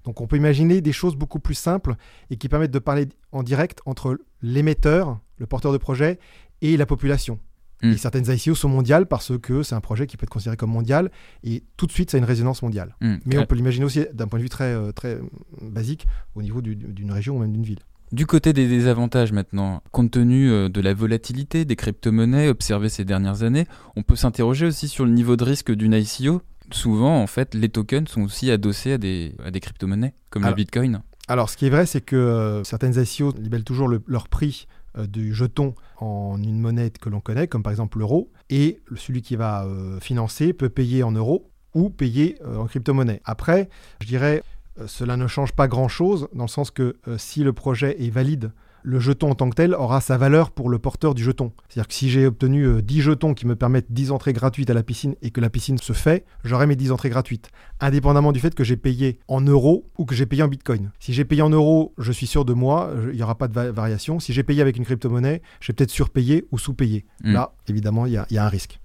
Donc 0.05 0.21
on 0.21 0.27
peut 0.27 0.37
imaginer 0.37 0.81
des 0.81 0.93
choses 0.93 1.15
beaucoup 1.15 1.39
plus 1.39 1.55
simples 1.55 1.95
et 2.29 2.37
qui 2.37 2.47
permettent 2.47 2.71
de 2.71 2.79
parler 2.79 3.09
en 3.31 3.43
direct 3.43 3.81
entre 3.85 4.17
l'émetteur, 4.41 5.19
le 5.37 5.45
porteur 5.45 5.73
de 5.73 5.77
projet, 5.77 6.19
et 6.61 6.77
la 6.77 6.85
population. 6.85 7.39
Et 7.81 7.87
hmm. 7.87 7.97
certaines 7.97 8.25
ICO 8.29 8.55
sont 8.55 8.69
mondiales 8.69 9.05
parce 9.05 9.37
que 9.37 9.63
c'est 9.63 9.75
un 9.75 9.81
projet 9.81 10.05
qui 10.05 10.17
peut 10.17 10.25
être 10.25 10.29
considéré 10.29 10.57
comme 10.57 10.71
mondial 10.71 11.11
et 11.43 11.63
tout 11.77 11.87
de 11.87 11.91
suite 11.91 12.11
ça 12.11 12.17
a 12.17 12.19
une 12.19 12.25
résonance 12.25 12.61
mondiale. 12.61 12.95
Hmm. 13.01 13.15
Mais 13.25 13.37
on 13.37 13.45
peut 13.45 13.55
l'imaginer 13.55 13.85
aussi 13.85 14.05
d'un 14.13 14.27
point 14.27 14.39
de 14.39 14.43
vue 14.43 14.49
très, 14.49 14.73
euh, 14.73 14.91
très 14.91 15.19
basique 15.61 16.07
au 16.35 16.41
niveau 16.41 16.61
d'une 16.61 17.11
région 17.11 17.37
ou 17.37 17.39
même 17.39 17.53
d'une 17.53 17.63
ville. 17.63 17.79
Du 18.11 18.25
côté 18.25 18.53
des 18.53 18.67
désavantages 18.67 19.31
maintenant, 19.31 19.83
compte 19.91 20.11
tenu 20.11 20.49
euh, 20.49 20.67
de 20.67 20.81
la 20.81 20.95
volatilité 20.95 21.63
des 21.63 21.75
crypto-monnaies 21.75 22.49
observées 22.49 22.89
ces 22.89 23.05
dernières 23.05 23.43
années, 23.43 23.67
on 23.95 24.01
peut 24.01 24.15
s'interroger 24.15 24.65
aussi 24.65 24.87
sur 24.87 25.05
le 25.05 25.11
niveau 25.11 25.35
de 25.35 25.43
risque 25.43 25.71
d'une 25.71 25.93
ICO. 25.93 26.41
Souvent, 26.71 27.21
en 27.21 27.27
fait, 27.27 27.53
les 27.53 27.69
tokens 27.69 28.09
sont 28.09 28.21
aussi 28.23 28.49
adossés 28.49 28.93
à 28.93 28.97
des, 28.97 29.35
à 29.43 29.51
des 29.51 29.59
crypto-monnaies, 29.59 30.13
comme 30.31 30.45
le 30.45 30.53
Bitcoin. 30.53 31.01
Alors, 31.27 31.51
ce 31.51 31.57
qui 31.57 31.67
est 31.67 31.69
vrai, 31.69 31.85
c'est 31.85 32.01
que 32.01 32.15
euh, 32.15 32.63
certaines 32.63 32.99
ICO 32.99 33.31
libellent 33.37 33.63
toujours 33.63 33.87
leur 33.87 34.27
prix 34.27 34.65
euh, 34.67 34.78
du 34.97 35.33
jeton 35.33 35.75
en 35.97 36.41
une 36.41 36.59
monnaie 36.59 36.89
que 36.89 37.09
l'on 37.09 37.19
connaît, 37.21 37.47
comme 37.47 37.63
par 37.63 37.71
exemple 37.71 37.99
l'euro, 37.99 38.31
et 38.49 38.81
celui 38.95 39.21
qui 39.21 39.35
va 39.35 39.65
euh, 39.65 39.99
financer 39.99 40.53
peut 40.53 40.69
payer 40.69 41.03
en 41.03 41.11
euros 41.11 41.49
ou 41.73 41.89
payer 41.89 42.37
euh, 42.43 42.57
en 42.57 42.65
crypto-monnaie. 42.65 43.21
Après, 43.25 43.69
je 44.01 44.07
dirais, 44.07 44.43
cela 44.87 45.17
ne 45.17 45.27
change 45.27 45.51
pas 45.51 45.67
grand-chose, 45.67 46.29
dans 46.33 46.45
le 46.45 46.49
sens 46.49 46.71
que 46.71 46.95
si 47.17 47.43
le 47.43 47.51
projet 47.51 48.01
est 48.01 48.09
valide 48.09 48.51
le 48.83 48.99
jeton 48.99 49.31
en 49.31 49.35
tant 49.35 49.49
que 49.49 49.55
tel 49.55 49.73
aura 49.73 50.01
sa 50.01 50.17
valeur 50.17 50.51
pour 50.51 50.69
le 50.69 50.79
porteur 50.79 51.13
du 51.13 51.23
jeton. 51.23 51.51
C'est-à-dire 51.67 51.87
que 51.87 51.93
si 51.93 52.09
j'ai 52.09 52.25
obtenu 52.25 52.81
10 52.81 52.99
euh, 52.99 53.03
jetons 53.03 53.33
qui 53.33 53.47
me 53.47 53.55
permettent 53.55 53.91
10 53.91 54.11
entrées 54.11 54.33
gratuites 54.33 54.69
à 54.69 54.73
la 54.73 54.83
piscine 54.83 55.15
et 55.21 55.31
que 55.31 55.41
la 55.41 55.49
piscine 55.49 55.77
se 55.77 55.93
fait, 55.93 56.25
j'aurai 56.43 56.67
mes 56.67 56.75
10 56.75 56.91
entrées 56.91 57.09
gratuites, 57.09 57.49
indépendamment 57.79 58.31
du 58.31 58.39
fait 58.39 58.55
que 58.55 58.63
j'ai 58.63 58.77
payé 58.77 59.19
en 59.27 59.41
euros 59.41 59.85
ou 59.97 60.05
que 60.05 60.15
j'ai 60.15 60.25
payé 60.25 60.43
en 60.43 60.47
bitcoin. 60.47 60.91
Si 60.99 61.13
j'ai 61.13 61.25
payé 61.25 61.41
en 61.41 61.49
euros, 61.49 61.93
je 61.97 62.11
suis 62.11 62.27
sûr 62.27 62.45
de 62.45 62.53
moi, 62.53 62.91
il 63.11 63.15
n'y 63.15 63.23
aura 63.23 63.37
pas 63.37 63.47
de 63.47 63.69
variation. 63.71 64.19
Si 64.19 64.33
j'ai 64.33 64.43
payé 64.43 64.61
avec 64.61 64.77
une 64.77 64.85
crypto-monnaie, 64.85 65.41
je 65.59 65.67
vais 65.67 65.75
peut-être 65.75 65.89
surpayer 65.89 66.45
ou 66.51 66.57
sous-payer. 66.57 67.05
Hmm. 67.23 67.33
Là, 67.33 67.53
évidemment, 67.67 68.05
il 68.05 68.13
y, 68.13 68.37
a 68.37 68.45
un 68.45 68.49
risque. 68.49 68.79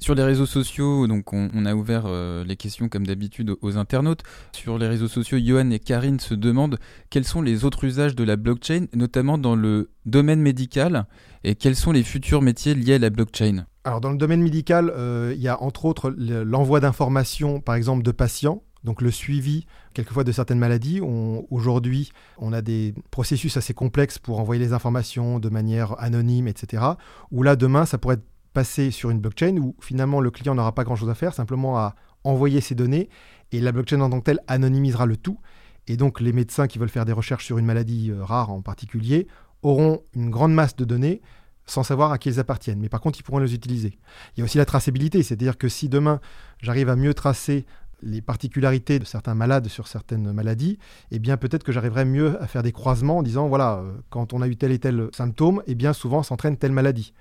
Sur 0.00 0.14
les 0.14 0.24
réseaux 0.24 0.46
sociaux, 0.46 1.06
donc 1.06 1.34
on, 1.34 1.66
a 1.66 1.74
ouvert 1.74 2.04
euh, 2.06 2.42
les 2.42 2.56
questions 2.56 2.88
comme 2.88 3.06
d'habitude 3.06 3.54
aux, 3.60 3.76
internautes. 3.76 4.22
Sur 4.52 4.78
les 4.78 4.88
réseaux 4.88 5.08
sociaux, 5.08 5.36
Johan 5.38 5.70
et 5.70 5.78
Karine 5.78 6.18
se 6.18 6.32
demandent 6.32 6.78
quels 7.10 7.26
sont 7.26 7.42
les 7.42 7.66
autres 7.66 7.84
usages 7.84 8.16
de 8.16 8.24
la 8.24 8.36
blockchain, 8.36 8.86
notamment 8.94 9.36
dans 9.36 9.54
le 9.54 9.90
domaine 10.06 10.40
médical, 10.40 11.06
et 11.44 11.54
quels 11.54 11.76
sont 11.76 11.92
les 11.92 12.02
futurs 12.02 12.40
métiers 12.40 12.74
liés 12.74 12.94
à 12.94 12.98
la 12.98 13.10
blockchain. 13.10 13.66
Alors 13.84 14.00
dans 14.00 14.10
le 14.10 14.16
domaine 14.16 14.42
médical, 14.42 14.90
euh, 14.96 15.34
il 15.36 15.42
y 15.42 15.48
a 15.48 15.62
entre 15.62 15.84
autres 15.84 16.10
l'envoi 16.16 16.80
d'informations, 16.80 17.60
par 17.60 17.74
exemple, 17.74 18.02
de 18.02 18.10
patients. 18.10 18.62
Donc 18.84 19.02
le 19.02 19.10
suivi, 19.10 19.66
quelquefois, 19.92 20.24
de 20.24 20.32
certaines 20.32 20.58
maladies. 20.58 21.02
Aujourd'hui, 21.50 22.10
on 22.38 22.54
a 22.54 22.62
des 22.62 22.94
processus 23.10 23.58
assez 23.58 23.74
complexes 23.74 24.18
pour 24.18 24.40
envoyer 24.40 24.64
les 24.64 24.72
informations 24.72 25.38
de 25.38 25.50
manière 25.50 26.00
anonyme, 26.00 26.48
etc. 26.48 26.84
Ou 27.30 27.42
là, 27.42 27.56
demain, 27.56 27.84
ça 27.84 27.98
pourrait 27.98 28.14
être 28.14 28.24
passer 28.52 28.90
sur 28.90 29.10
une 29.10 29.20
blockchain 29.20 29.56
où 29.58 29.76
finalement 29.80 30.20
le 30.20 30.30
client 30.30 30.54
n'aura 30.54 30.74
pas 30.74 30.84
grand-chose 30.84 31.10
à 31.10 31.14
faire, 31.14 31.34
simplement 31.34 31.78
à 31.78 31.94
envoyer 32.24 32.60
ses 32.60 32.74
données 32.74 33.08
et 33.52 33.60
la 33.60 33.72
blockchain 33.72 34.00
en 34.00 34.10
tant 34.10 34.20
que 34.20 34.24
telle 34.24 34.40
anonymisera 34.46 35.06
le 35.06 35.16
tout. 35.16 35.38
Et 35.86 35.96
donc 35.96 36.20
les 36.20 36.32
médecins 36.32 36.66
qui 36.66 36.78
veulent 36.78 36.88
faire 36.88 37.04
des 37.04 37.12
recherches 37.12 37.44
sur 37.44 37.58
une 37.58 37.66
maladie 37.66 38.10
euh, 38.10 38.24
rare 38.24 38.50
en 38.50 38.62
particulier 38.62 39.26
auront 39.62 40.02
une 40.14 40.30
grande 40.30 40.54
masse 40.54 40.76
de 40.76 40.84
données 40.84 41.20
sans 41.66 41.82
savoir 41.82 42.12
à 42.12 42.18
qui 42.18 42.28
elles 42.28 42.40
appartiennent. 42.40 42.80
Mais 42.80 42.88
par 42.88 43.00
contre, 43.00 43.18
ils 43.20 43.22
pourront 43.22 43.38
les 43.38 43.54
utiliser. 43.54 43.98
Il 44.36 44.40
y 44.40 44.42
a 44.42 44.44
aussi 44.44 44.58
la 44.58 44.64
traçabilité, 44.64 45.22
c'est-à-dire 45.22 45.56
que 45.56 45.68
si 45.68 45.88
demain 45.88 46.20
j'arrive 46.60 46.88
à 46.88 46.96
mieux 46.96 47.14
tracer 47.14 47.64
les 48.02 48.22
particularités 48.22 48.98
de 48.98 49.04
certains 49.04 49.34
malades 49.34 49.68
sur 49.68 49.86
certaines 49.86 50.32
maladies, 50.32 50.78
eh 51.10 51.18
bien 51.18 51.36
peut-être 51.36 51.62
que 51.62 51.70
j'arriverai 51.70 52.04
mieux 52.04 52.42
à 52.42 52.46
faire 52.46 52.62
des 52.62 52.72
croisements 52.72 53.18
en 53.18 53.22
disant 53.22 53.48
voilà, 53.48 53.78
euh, 53.78 53.92
quand 54.08 54.32
on 54.32 54.42
a 54.42 54.48
eu 54.48 54.56
tel 54.56 54.72
et 54.72 54.78
tel 54.78 55.08
symptôme, 55.12 55.62
eh 55.66 55.74
bien 55.74 55.92
souvent 55.92 56.22
s'entraîne 56.22 56.56
telle 56.56 56.72
maladie 56.72 57.12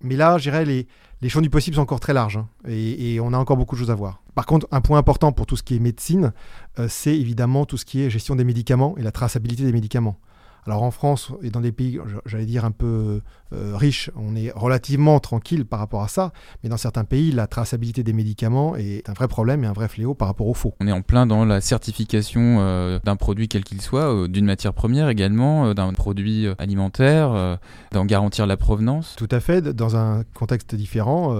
mais 0.00 0.16
là, 0.16 0.38
je 0.38 0.44
dirais, 0.44 0.64
les, 0.64 0.86
les 1.20 1.28
champs 1.28 1.40
du 1.40 1.50
possible 1.50 1.76
sont 1.76 1.82
encore 1.82 2.00
très 2.00 2.12
larges 2.12 2.36
hein, 2.36 2.48
et, 2.68 3.18
on 3.20 3.32
a 3.32 3.38
encore 3.38 3.56
beaucoup 3.56 3.74
de 3.74 3.80
choses 3.80 3.90
à 3.90 3.94
voir. 3.94 4.22
Par 4.34 4.46
contre, 4.46 4.68
un 4.70 4.80
point 4.80 4.98
important 4.98 5.32
pour 5.32 5.46
tout 5.46 5.56
ce 5.56 5.62
qui 5.62 5.76
est 5.76 5.80
médecine, 5.80 6.32
euh, 6.78 6.86
c'est 6.88 7.16
évidemment 7.16 7.64
tout 7.64 7.76
ce 7.76 7.84
qui 7.84 8.02
est 8.02 8.10
gestion 8.10 8.36
des 8.36 8.44
médicaments 8.44 8.96
et 8.98 9.02
la 9.02 9.10
traçabilité 9.10 9.64
des 9.64 9.72
médicaments. 9.72 10.16
Alors 10.68 10.82
en 10.82 10.90
France 10.90 11.32
et 11.42 11.48
dans 11.48 11.62
des 11.62 11.72
pays, 11.72 11.98
j'allais 12.26 12.44
dire 12.44 12.66
un 12.66 12.72
peu 12.72 13.22
euh, 13.54 13.74
riches, 13.74 14.10
on 14.16 14.36
est 14.36 14.52
relativement 14.54 15.18
tranquille 15.18 15.64
par 15.64 15.78
rapport 15.78 16.02
à 16.02 16.08
ça, 16.08 16.30
mais 16.62 16.68
dans 16.68 16.76
certains 16.76 17.04
pays, 17.04 17.32
la 17.32 17.46
traçabilité 17.46 18.02
des 18.02 18.12
médicaments 18.12 18.76
est 18.76 19.08
un 19.08 19.14
vrai 19.14 19.28
problème 19.28 19.64
et 19.64 19.66
un 19.66 19.72
vrai 19.72 19.88
fléau 19.88 20.12
par 20.12 20.28
rapport 20.28 20.46
au 20.46 20.52
faux. 20.52 20.74
On 20.80 20.86
est 20.86 20.92
en 20.92 21.00
plein 21.00 21.24
dans 21.24 21.46
la 21.46 21.62
certification 21.62 22.58
euh, 22.60 22.98
d'un 23.02 23.16
produit 23.16 23.48
quel 23.48 23.64
qu'il 23.64 23.80
soit, 23.80 24.14
euh, 24.14 24.28
d'une 24.28 24.44
matière 24.44 24.74
première 24.74 25.08
également, 25.08 25.72
d'un 25.72 25.90
produit 25.94 26.46
alimentaire, 26.58 27.58
d'en 27.92 28.04
garantir 28.04 28.46
la 28.46 28.58
provenance. 28.58 29.14
Tout 29.16 29.28
à 29.30 29.40
fait, 29.40 29.62
dans 29.62 29.96
un 29.96 30.22
contexte 30.34 30.74
différent, 30.74 31.34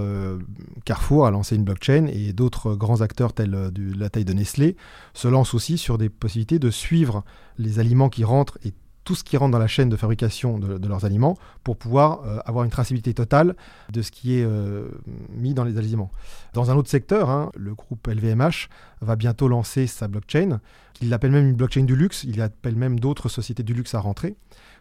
Carrefour 0.85 1.27
a 1.27 1.31
lancé 1.31 1.55
une 1.55 1.65
blockchain 1.65 2.07
et 2.07 2.33
d'autres 2.33 2.73
grands 2.73 3.01
acteurs 3.01 3.33
tels 3.33 3.51
de 3.51 3.99
la 3.99 4.09
taille 4.09 4.25
de 4.25 4.33
Nestlé 4.33 4.75
se 5.13 5.27
lancent 5.27 5.53
aussi 5.53 5.77
sur 5.77 5.99
des 5.99 6.09
possibilités 6.09 6.57
de 6.57 6.71
suivre 6.71 7.23
les 7.59 7.77
aliments 7.77 8.09
qui 8.09 8.23
rentrent 8.23 8.57
et 8.65 8.73
tout 9.09 9.15
ce 9.15 9.23
qui 9.23 9.37
rentre 9.37 9.49
dans 9.49 9.57
la 9.57 9.65
chaîne 9.65 9.89
de 9.89 9.95
fabrication 9.95 10.59
de, 10.59 10.87
leurs 10.87 11.03
aliments 11.03 11.35
pour 11.63 11.77
pouvoir 11.77 12.21
euh, 12.27 12.37
avoir 12.45 12.63
une 12.63 12.69
traçabilité 12.69 13.11
totale 13.15 13.55
de 13.91 14.03
ce 14.03 14.11
qui 14.11 14.37
est 14.37 14.43
euh, 14.43 14.87
mis 15.31 15.55
dans 15.55 15.63
les 15.63 15.79
aliments. 15.79 16.11
Dans 16.53 16.69
un 16.69 16.75
autre 16.75 16.91
secteur, 16.91 17.31
hein, 17.31 17.49
le 17.57 17.73
groupe 17.73 18.05
LVMH 18.05 18.69
va 19.01 19.15
bientôt 19.15 19.47
lancer 19.47 19.87
sa 19.87 20.07
blockchain, 20.07 20.59
qu'il 20.93 21.11
appelle 21.11 21.31
même 21.31 21.47
une 21.47 21.55
blockchain 21.55 21.85
du 21.85 21.95
luxe, 21.95 22.23
il 22.23 22.39
appelle 22.39 22.75
même 22.75 22.99
d'autres 22.99 23.29
sociétés 23.29 23.63
du 23.63 23.73
luxe 23.73 23.95
à 23.95 23.99
rentrer, 23.99 24.35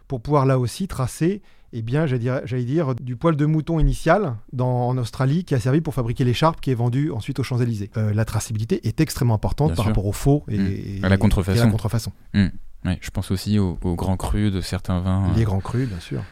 pour 0.08 0.20
pouvoir 0.20 0.44
là 0.44 0.58
aussi 0.58 0.88
tracer 0.88 1.40
eh 1.72 1.80
bien, 1.80 2.06
j'allais 2.06 2.64
dire, 2.64 2.94
du 2.94 3.16
poil 3.16 3.34
de 3.34 3.46
mouton 3.46 3.78
initial 3.78 4.34
dans, 4.52 4.88
en 4.88 4.98
Australie 4.98 5.44
qui 5.44 5.54
a 5.54 5.60
servi 5.60 5.80
pour 5.80 5.94
fabriquer 5.94 6.24
l'écharpe 6.24 6.60
qui 6.60 6.70
est 6.70 6.74
vendue 6.74 7.12
ensuite 7.12 7.38
aux 7.38 7.42
Champs-Élysées. 7.42 7.90
Euh, 7.96 8.12
la 8.12 8.26
traçabilité 8.26 8.86
est 8.86 9.00
extrêmement 9.00 9.34
importante 9.34 9.74
par 9.74 9.86
rapport 9.86 10.04
au 10.04 10.12
faux 10.12 10.44
et, 10.48 10.58
mmh. 10.58 11.04
à 11.04 11.08
la 11.08 11.16
contrefaçon. 11.16 11.64
la 11.64 11.70
contrefaçon. 11.70 12.12
Mmh 12.34 12.48
je 12.84 13.10
pense 13.10 13.30
aussi 13.30 13.58
aux, 13.58 13.76
grands 13.82 14.16
crus 14.16 14.52
de 14.52 14.60
certains 14.60 15.00
vins. 15.00 15.32
Les 15.36 15.44
grands 15.44 15.60
crus, 15.60 15.88
bien 15.88 16.00
sûr. 16.00 16.22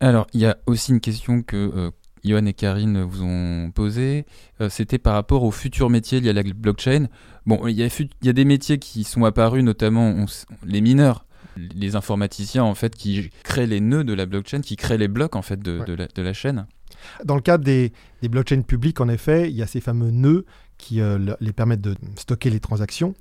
Alors, 0.00 0.26
il 0.32 0.40
y 0.40 0.46
a 0.46 0.56
aussi 0.66 0.92
une 0.92 1.00
question 1.00 1.42
que 1.42 1.56
euh, 1.56 1.90
Johan 2.24 2.46
et 2.46 2.52
Karine 2.54 3.02
vous 3.02 3.22
ont 3.24 3.70
posée. 3.72 4.24
Euh, 4.60 4.68
c'était 4.68 4.98
par 4.98 5.14
rapport 5.14 5.42
aux 5.42 5.50
futurs 5.50 5.90
métiers 5.90 6.20
liés 6.20 6.30
à 6.30 6.32
la 6.34 6.42
blockchain. 6.42 7.06
Bon, 7.46 7.66
il 7.66 7.74
y, 7.74 7.82
a, 7.82 7.88
y 8.22 8.28
a 8.28 8.32
des 8.32 8.44
métiers 8.44 8.78
qui 8.78 9.04
sont 9.04 9.24
apparus, 9.24 9.62
notamment 9.64 10.24
les 10.64 10.80
mineurs. 10.80 11.26
les 11.56 11.94
informaticiens 11.96 12.64
en 12.64 12.74
fait 12.74 12.94
qui 12.96 13.30
créent 13.44 13.66
les 13.66 13.80
nœuds 13.80 14.04
de 14.04 14.12
la 14.14 14.26
blockchain, 14.26 14.60
qui 14.60 14.76
créent 14.76 14.98
les 14.98 15.08
blocs 15.08 15.36
en 15.36 15.42
fait 15.42 15.60
de, 15.60 15.78
Ouais. 15.80 15.84
de 15.86 15.94
la, 15.94 16.06
de 16.06 16.22
la 16.22 16.32
chaîne. 16.32 16.66
Dans 17.24 17.34
le 17.34 17.42
cadre 17.42 17.64
des, 17.64 17.92
des 18.22 18.28
blockchains 18.28 18.62
publiques, 18.62 19.00
en 19.00 19.08
effet, 19.08 19.50
il 19.50 19.56
y 19.56 19.62
a 19.62 19.66
ces 19.66 19.80
fameux 19.80 20.10
nœuds 20.10 20.46
qui 20.78 21.00
euh, 21.00 21.18
le- 21.18 21.36
les 21.40 21.52
permettent 21.52 21.80
de 21.82 21.94
stocker 22.16 22.48
les 22.50 22.60
transactions. 22.60 23.14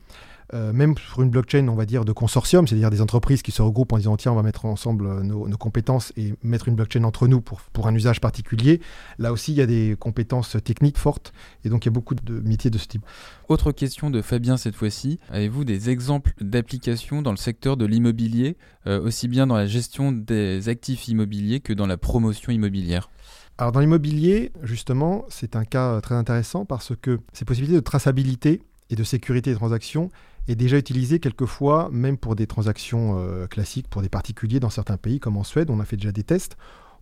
Euh, 0.54 0.72
même 0.72 0.96
sur 0.98 1.24
une 1.24 1.32
blockchain, 1.32 1.68
on 1.68 1.76
va 1.76 1.86
dire, 1.86 2.06
de 2.06 2.12
consortium, 2.12 2.68
c'est-à-dire 2.68 2.92
des 2.92 3.02
entreprises 3.02 3.42
qui 3.42 3.52
se 3.52 3.64
regroupent 3.64 3.92
en 3.94 3.98
disant 3.98 4.18
tiens, 4.18 4.34
on 4.34 4.36
va 4.36 4.44
mettre 4.44 4.66
ensemble 4.66 5.08
euh, 5.08 5.24
nos, 5.24 5.48
nos 5.48 5.58
compétences 5.58 6.14
et 6.16 6.36
mettre 6.44 6.68
une 6.68 6.76
blockchain 6.76 7.04
entre 7.06 7.28
nous 7.28 7.42
pour, 7.42 7.62
pour 7.62 7.88
un 7.88 7.96
usage 7.96 8.22
particulier. 8.22 8.80
Là 9.18 9.32
aussi, 9.32 9.52
il 9.52 9.58
y 9.58 9.62
a 9.62 9.66
des 9.66 9.96
compétences 10.00 10.56
techniques 10.64 11.00
fortes 11.00 11.34
et 11.66 11.70
donc 11.70 11.86
il 11.86 11.88
y 11.88 11.90
a 11.90 11.92
beaucoup 11.92 12.14
de 12.14 12.40
métiers 12.40 12.70
de 12.70 12.78
ce 12.78 12.88
type. 12.88 13.04
Autre 13.50 13.72
question 13.72 14.12
de 14.12 14.22
Fabien 14.22 14.58
cette 14.58 14.76
fois-ci. 14.76 15.20
Avez-vous 15.30 15.64
des 15.66 15.90
exemples 15.90 16.34
d'applications 16.40 17.24
dans 17.24 17.32
le 17.32 17.38
secteur 17.38 17.76
de 17.76 17.86
l'immobilier, 17.86 18.56
euh, 18.86 19.02
aussi 19.02 19.28
bien 19.28 19.48
dans 19.48 19.56
la 19.56 19.66
gestion 19.66 20.12
des 20.12 20.70
actifs 20.70 21.08
immobiliers 21.08 21.62
que 21.62 21.74
dans 21.74 21.88
la 21.88 21.98
promotion 21.98 22.52
immobilière? 22.52 23.10
Alors 23.58 23.72
dans 23.72 23.80
l'immobilier, 23.80 24.52
justement, 24.62 25.26
c'est 25.30 25.56
un 25.56 25.66
cas 25.66 26.00
très 26.02 26.16
intéressant 26.16 26.66
parce 26.66 26.94
que 27.02 27.20
ces 27.34 27.46
possibilités 27.46 27.76
de 27.76 27.84
traçabilité 27.84 28.62
et 28.90 28.96
de 28.96 29.04
sécurité 29.04 29.52
des 29.52 29.56
transactions 29.56 30.10
est 30.48 30.56
déjà 30.56 30.78
utilisée 30.78 31.20
quelquefois 31.20 31.90
même 31.92 32.18
pour 32.18 32.36
des 32.36 32.48
transactions 32.48 33.18
euh, 33.18 33.48
classiques, 33.48 33.88
pour 33.88 34.02
des 34.02 34.10
particuliers 34.10 34.60
dans 34.60 34.70
certains 34.70 34.98
pays 34.98 35.20
comme 35.20 35.38
en 35.38 35.44
Suède, 35.44 35.70
on 35.70 35.80
a 35.80 35.86
fait 35.86 35.98
déjà 35.98 36.12
des 36.12 36.24
tests, 36.24 36.58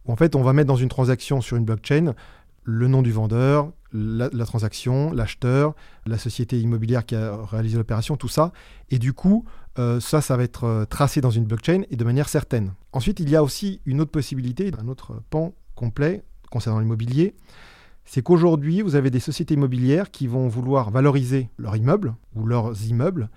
où 0.06 0.12
en 0.12 0.16
fait 0.16 0.36
on 0.36 0.44
va 0.44 0.54
mettre 0.54 0.68
dans 0.68 0.76
une 0.76 0.90
transaction 0.90 1.42
sur 1.42 1.58
une 1.58 1.66
blockchain 1.66 2.14
le 2.64 2.88
nom 2.88 3.02
du 3.02 3.12
vendeur, 3.12 3.72
la, 3.92 4.30
la 4.32 4.46
transaction, 4.46 5.12
l'acheteur, 5.12 5.74
la 6.06 6.18
société 6.18 6.60
immobilière 6.60 7.06
qui 7.06 7.16
a 7.16 7.36
réalisé 7.46 7.78
l'opération, 7.78 8.18
tout 8.18 8.28
ça. 8.28 8.52
Et 8.90 9.00
du 9.00 9.14
coup, 9.14 9.46
euh, 9.80 10.00
ça, 10.00 10.22
ça 10.22 10.38
va 10.38 10.44
être 10.44 10.66
euh, 10.66 10.86
tracé 10.86 11.22
dans 11.22 11.32
une 11.32 11.46
blockchain 11.46 11.84
et 11.90 11.96
de 11.96 12.04
manière 12.04 12.30
certaine. 12.30 12.74
Ensuite, 12.94 13.20
il 13.20 13.30
y 13.30 13.36
a 13.36 13.44
aussi 13.44 13.82
une 13.86 14.02
autre 14.02 14.12
possibilité, 14.12 14.72
un 14.80 14.88
autre 14.88 15.22
pan 15.30 15.54
complet 15.76 16.24
concernant 16.50 16.80
l'immobilier, 16.80 17.34
c'est 18.06 18.22
qu'aujourd'hui, 18.22 18.82
vous 18.82 18.96
avez 18.96 19.10
des 19.10 19.20
sociétés 19.20 19.54
immobilières 19.54 20.12
qui 20.12 20.28
vont 20.28 20.48
vouloir 20.48 20.92
valoriser 20.92 21.50
leur 21.58 21.76
immeuble 21.76 22.16
ou 22.36 22.46
leurs 22.46 22.84
immeubles 22.86 23.30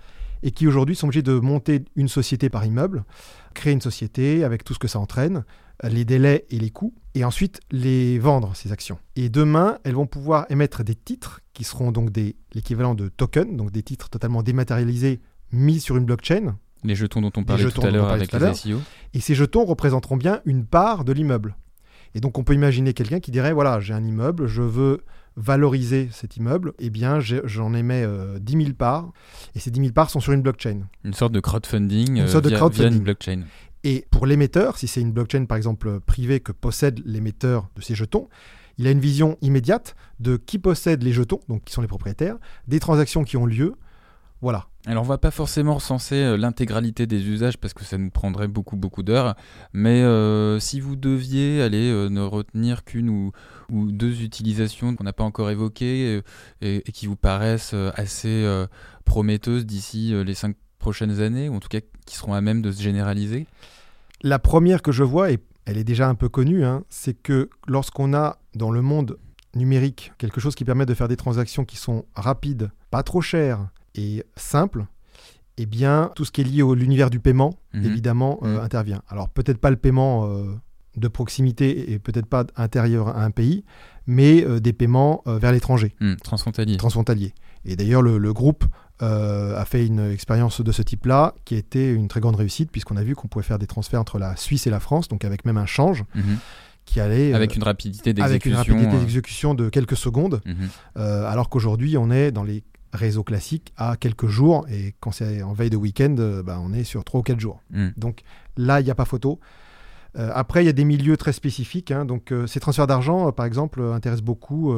et 0.43 0.51
qui 0.51 0.67
aujourd'hui 0.67 0.95
sont 0.95 1.07
obligés 1.07 1.23
de 1.23 1.39
monter 1.39 1.83
une 1.95 2.07
société 2.07 2.49
par 2.49 2.65
immeuble, 2.65 3.03
créer 3.53 3.73
une 3.73 3.81
société 3.81 4.43
avec 4.43 4.63
tout 4.63 4.73
ce 4.73 4.79
que 4.79 4.87
ça 4.87 4.99
entraîne, 4.99 5.43
les 5.83 6.05
délais 6.05 6.45
et 6.49 6.59
les 6.59 6.69
coûts, 6.69 6.93
et 7.15 7.25
ensuite 7.25 7.59
les 7.71 8.19
vendre, 8.19 8.55
ces 8.55 8.71
actions. 8.71 8.99
Et 9.15 9.29
demain, 9.29 9.79
elles 9.83 9.95
vont 9.95 10.05
pouvoir 10.05 10.45
émettre 10.49 10.83
des 10.83 10.95
titres 10.95 11.41
qui 11.53 11.63
seront 11.63 11.91
donc 11.91 12.11
l'équivalent 12.53 12.95
de 12.95 13.07
tokens, 13.07 13.55
donc 13.55 13.71
des 13.71 13.83
titres 13.83 14.09
totalement 14.09 14.43
dématérialisés 14.43 15.19
mis 15.51 15.79
sur 15.79 15.97
une 15.97 16.05
blockchain, 16.05 16.57
Les 16.83 16.95
jetons 16.95 17.21
dont 17.21 17.31
on 17.35 17.43
parlait 17.43 17.69
tout 17.71 17.81
à 17.81 17.89
l'heure 17.89 18.09
avec 18.09 18.31
les. 18.31 18.53
SEO 18.53 18.79
et 19.13 19.19
ces 19.19 19.33
jetons 19.33 19.65
représenteront 19.65 20.17
bien 20.17 20.41
une 20.45 20.65
part 20.65 21.03
de 21.03 21.13
l'immeuble. 21.13 21.55
Et 22.15 22.21
donc 22.21 22.39
on 22.39 22.43
peut 22.43 22.55
imaginer 22.55 22.93
quelqu'un 22.93 23.19
qui 23.19 23.29
dirait, 23.29 23.53
voilà, 23.53 23.79
j'ai 23.79 23.93
un 23.93 24.03
immeuble, 24.03 24.47
je 24.47 24.61
veux 24.61 25.01
valoriser 25.37 26.07
cet 26.11 26.37
immeuble, 26.37 26.73
eh 26.79 26.89
bien 26.89 27.19
j'en 27.19 27.73
émets 27.73 28.03
euh, 28.05 28.39
10 28.39 28.53
000 28.53 28.73
parts, 28.73 29.11
et 29.53 29.59
ces 29.59 29.69
10 29.69 29.81
000 29.81 29.91
parts 29.91 30.09
sont 30.09 30.21
sur 30.21 30.31
une 30.31 30.41
blockchain. 30.41 30.87
Une 31.03 31.13
sorte 31.13 31.33
de 31.33 31.41
crowdfunding, 31.41 32.15
Une 32.15 32.21
euh, 32.23 32.27
sorte 32.27 32.45
de 32.45 32.49
via, 32.49 32.57
crowdfunding. 32.57 32.89
via 32.89 32.97
une 32.97 33.03
blockchain. 33.03 33.41
Et 33.83 34.07
pour 34.09 34.25
l'émetteur, 34.25 34.77
si 34.77 34.87
c'est 34.87 35.01
une 35.01 35.11
blockchain 35.11 35.45
par 35.45 35.57
exemple 35.57 35.99
privée 35.99 36.39
que 36.39 36.53
possède 36.53 37.01
l'émetteur 37.05 37.69
de 37.75 37.81
ces 37.81 37.95
jetons, 37.95 38.29
il 38.77 38.87
a 38.87 38.91
une 38.91 38.99
vision 38.99 39.37
immédiate 39.41 39.95
de 40.19 40.37
qui 40.37 40.57
possède 40.57 41.03
les 41.03 41.11
jetons, 41.11 41.41
donc 41.49 41.63
qui 41.65 41.73
sont 41.73 41.81
les 41.81 41.87
propriétaires, 41.87 42.37
des 42.67 42.79
transactions 42.79 43.23
qui 43.23 43.37
ont 43.37 43.45
lieu. 43.45 43.75
Voilà. 44.45 44.67
Alors 44.85 45.01
on 45.01 45.07
va 45.07 45.17
pas 45.17 45.31
forcément 45.31 45.73
recenser 45.73 46.17
euh, 46.17 46.37
l'intégralité 46.37 47.07
des 47.07 47.27
usages 47.29 47.57
parce 47.57 47.73
que 47.73 47.83
ça 47.83 47.97
nous 47.97 48.11
prendrait 48.11 48.47
beaucoup 48.47 48.75
beaucoup 48.75 49.01
d'heures, 49.01 49.33
mais 49.73 50.03
euh, 50.03 50.59
si 50.59 50.79
vous 50.79 50.95
deviez 50.95 51.63
aller 51.63 51.89
euh, 51.89 52.09
ne 52.09 52.21
retenir 52.21 52.83
qu'une 52.83 53.09
ou, 53.09 53.31
ou 53.71 53.91
deux 53.91 54.21
utilisations 54.21 54.95
qu'on 54.95 55.03
n'a 55.03 55.13
pas 55.13 55.23
encore 55.23 55.49
évoquées 55.49 56.21
et, 56.61 56.75
et 56.87 56.91
qui 56.91 57.07
vous 57.07 57.15
paraissent 57.15 57.73
assez 57.95 58.43
euh, 58.45 58.67
prometteuses 59.03 59.65
d'ici 59.65 60.13
les 60.23 60.35
cinq 60.35 60.55
prochaines 60.77 61.21
années, 61.21 61.49
ou 61.49 61.55
en 61.55 61.59
tout 61.59 61.67
cas 61.67 61.79
qui 62.05 62.15
seront 62.15 62.35
à 62.35 62.41
même 62.41 62.61
de 62.61 62.71
se 62.71 62.83
généraliser, 62.83 63.47
La 64.21 64.37
première 64.37 64.83
que 64.83 64.91
je 64.91 65.01
vois, 65.01 65.31
et 65.31 65.39
elle 65.65 65.79
est 65.79 65.83
déjà 65.83 66.07
un 66.07 66.13
peu 66.13 66.29
connue, 66.29 66.63
hein, 66.63 66.83
c'est 66.91 67.15
que 67.15 67.49
lorsqu'on 67.67 68.13
a 68.13 68.37
dans 68.53 68.69
le 68.69 68.83
monde 68.83 69.17
numérique 69.55 70.13
quelque 70.19 70.39
chose 70.39 70.53
qui 70.53 70.65
permet 70.65 70.85
de 70.85 70.93
faire 70.93 71.07
des 71.07 71.17
transactions 71.17 71.65
qui 71.65 71.77
sont 71.77 72.05
rapides, 72.13 72.69
pas 72.91 73.01
trop 73.01 73.21
chères 73.21 73.69
et 73.95 74.23
simples, 74.35 74.85
eh 75.57 75.65
bien 75.65 76.11
tout 76.15 76.25
ce 76.25 76.31
qui 76.31 76.41
est 76.41 76.43
lié 76.43 76.61
à 76.61 76.75
l'univers 76.75 77.09
du 77.09 77.19
paiement, 77.19 77.55
Mhm. 77.73 77.85
évidemment, 77.85 78.39
euh, 78.43 78.57
Mhm. 78.57 78.63
intervient. 78.63 79.01
Alors 79.09 79.29
peut-être 79.29 79.57
pas 79.59 79.69
le 79.69 79.77
paiement 79.77 80.27
euh, 80.27 80.53
de 80.97 81.07
proximité 81.07 81.91
et 81.91 81.99
peut-être 81.99 82.25
pas 82.27 82.45
intérieur 82.55 83.09
à 83.09 83.23
un 83.23 83.31
pays, 83.31 83.63
mais 84.07 84.43
euh, 84.45 84.59
des 84.59 84.73
paiements 84.73 85.23
vers 85.25 85.51
l'étranger 85.51 85.93
Hmm, 85.99 86.15
transfrontalier. 86.15 86.77
transfrontalier. 86.77 87.33
Et 87.65 87.75
d'ailleurs, 87.75 88.01
le, 88.01 88.17
le 88.17 88.33
groupe 88.33 88.65
a 88.99 89.65
fait 89.65 89.85
une 89.85 90.09
expérience 90.11 90.61
de 90.61 90.71
ce 90.71 90.81
type-là 90.81 91.33
qui 91.43 91.55
a 91.55 91.57
été 91.57 91.91
une 91.91 92.07
très 92.07 92.21
grande 92.21 92.37
réussite, 92.37 92.71
puisqu'on 92.71 92.95
a 92.95 93.03
vu 93.03 93.13
qu'on 93.13 93.27
pouvait 93.27 93.43
faire 93.43 93.59
des 93.59 93.67
transferts 93.67 93.99
entre 93.99 94.19
la 94.19 94.37
Suisse 94.37 94.67
et 94.67 94.69
la 94.69 94.79
France, 94.79 95.09
donc 95.09 95.25
avec 95.25 95.43
même 95.43 95.57
un 95.57 95.65
change 95.65 96.05
Mhm. 96.15 96.37
qui 96.85 97.01
allait. 97.01 97.33
Avec 97.33 97.55
une 97.57 97.63
rapidité 97.63 98.13
d'exécution. 98.13 99.53
de 99.53 99.67
quelques 99.69 99.97
secondes, 99.97 100.41
alors 100.95 101.49
qu'aujourd'hui, 101.49 101.97
on 101.97 102.09
est 102.11 102.31
dans 102.31 102.43
les 102.43 102.63
réseaux 102.93 103.23
classiques 103.23 103.73
à 103.77 103.97
quelques 103.97 104.27
jours, 104.27 104.65
et 104.69 104.95
quand 104.99 105.11
c'est 105.11 105.41
en 105.43 105.53
veille 105.53 105.69
de 105.69 105.77
week-end, 105.77 106.15
euh, 106.19 106.43
bah, 106.43 106.59
on 106.61 106.71
est 106.73 106.83
sur 106.83 107.03
3 107.03 107.19
ou 107.19 107.23
4 107.23 107.39
jours. 107.39 107.61
Hmm. 107.71 107.89
Donc 107.97 108.21
là, 108.57 108.79
il 108.79 108.83
n'y 108.85 108.91
a 108.91 108.95
pas 108.95 109.05
photo. 109.05 109.39
Euh, 110.17 110.31
après, 110.33 110.63
il 110.63 110.65
y 110.65 110.69
a 110.69 110.73
des 110.73 110.85
milieux 110.85 111.17
très 111.17 111.33
spécifiques. 111.33 111.91
hein. 111.91 112.05
donc, 112.05 112.31
euh, 112.31 112.47
ces 112.47 112.59
transferts 112.61 112.87
d'argent, 112.87 113.27
euh, 113.27 113.31
par 113.31 113.45
exemple, 113.45 113.81
intéressent 113.81 114.23
beaucoup 114.23 114.73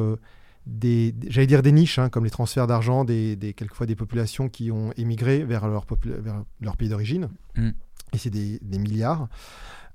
des, 0.66 1.12
des- 1.12 1.30
j'allais 1.30 1.46
dire 1.46 1.62
des 1.62 1.70
niches, 1.72 1.98
hein, 2.00 2.08
comme 2.08 2.24
les 2.24 2.30
transferts 2.30 2.66
d'argent 2.66 3.04
des, 3.04 3.36
des- 3.36 3.54
quelquefois 3.54 3.86
des 3.86 3.94
populations 3.94 4.48
qui 4.48 4.70
ont 4.72 4.92
émigré 4.96 5.44
vers 5.44 5.68
leur, 5.68 5.86
vers 6.04 6.42
leur 6.60 6.76
pays 6.76 6.88
d'origine. 6.88 7.28
Mm. 7.56 7.68
Et 8.14 8.18
c'est 8.18 8.30
des, 8.30 8.58
des 8.62 8.78
milliards. 8.78 9.28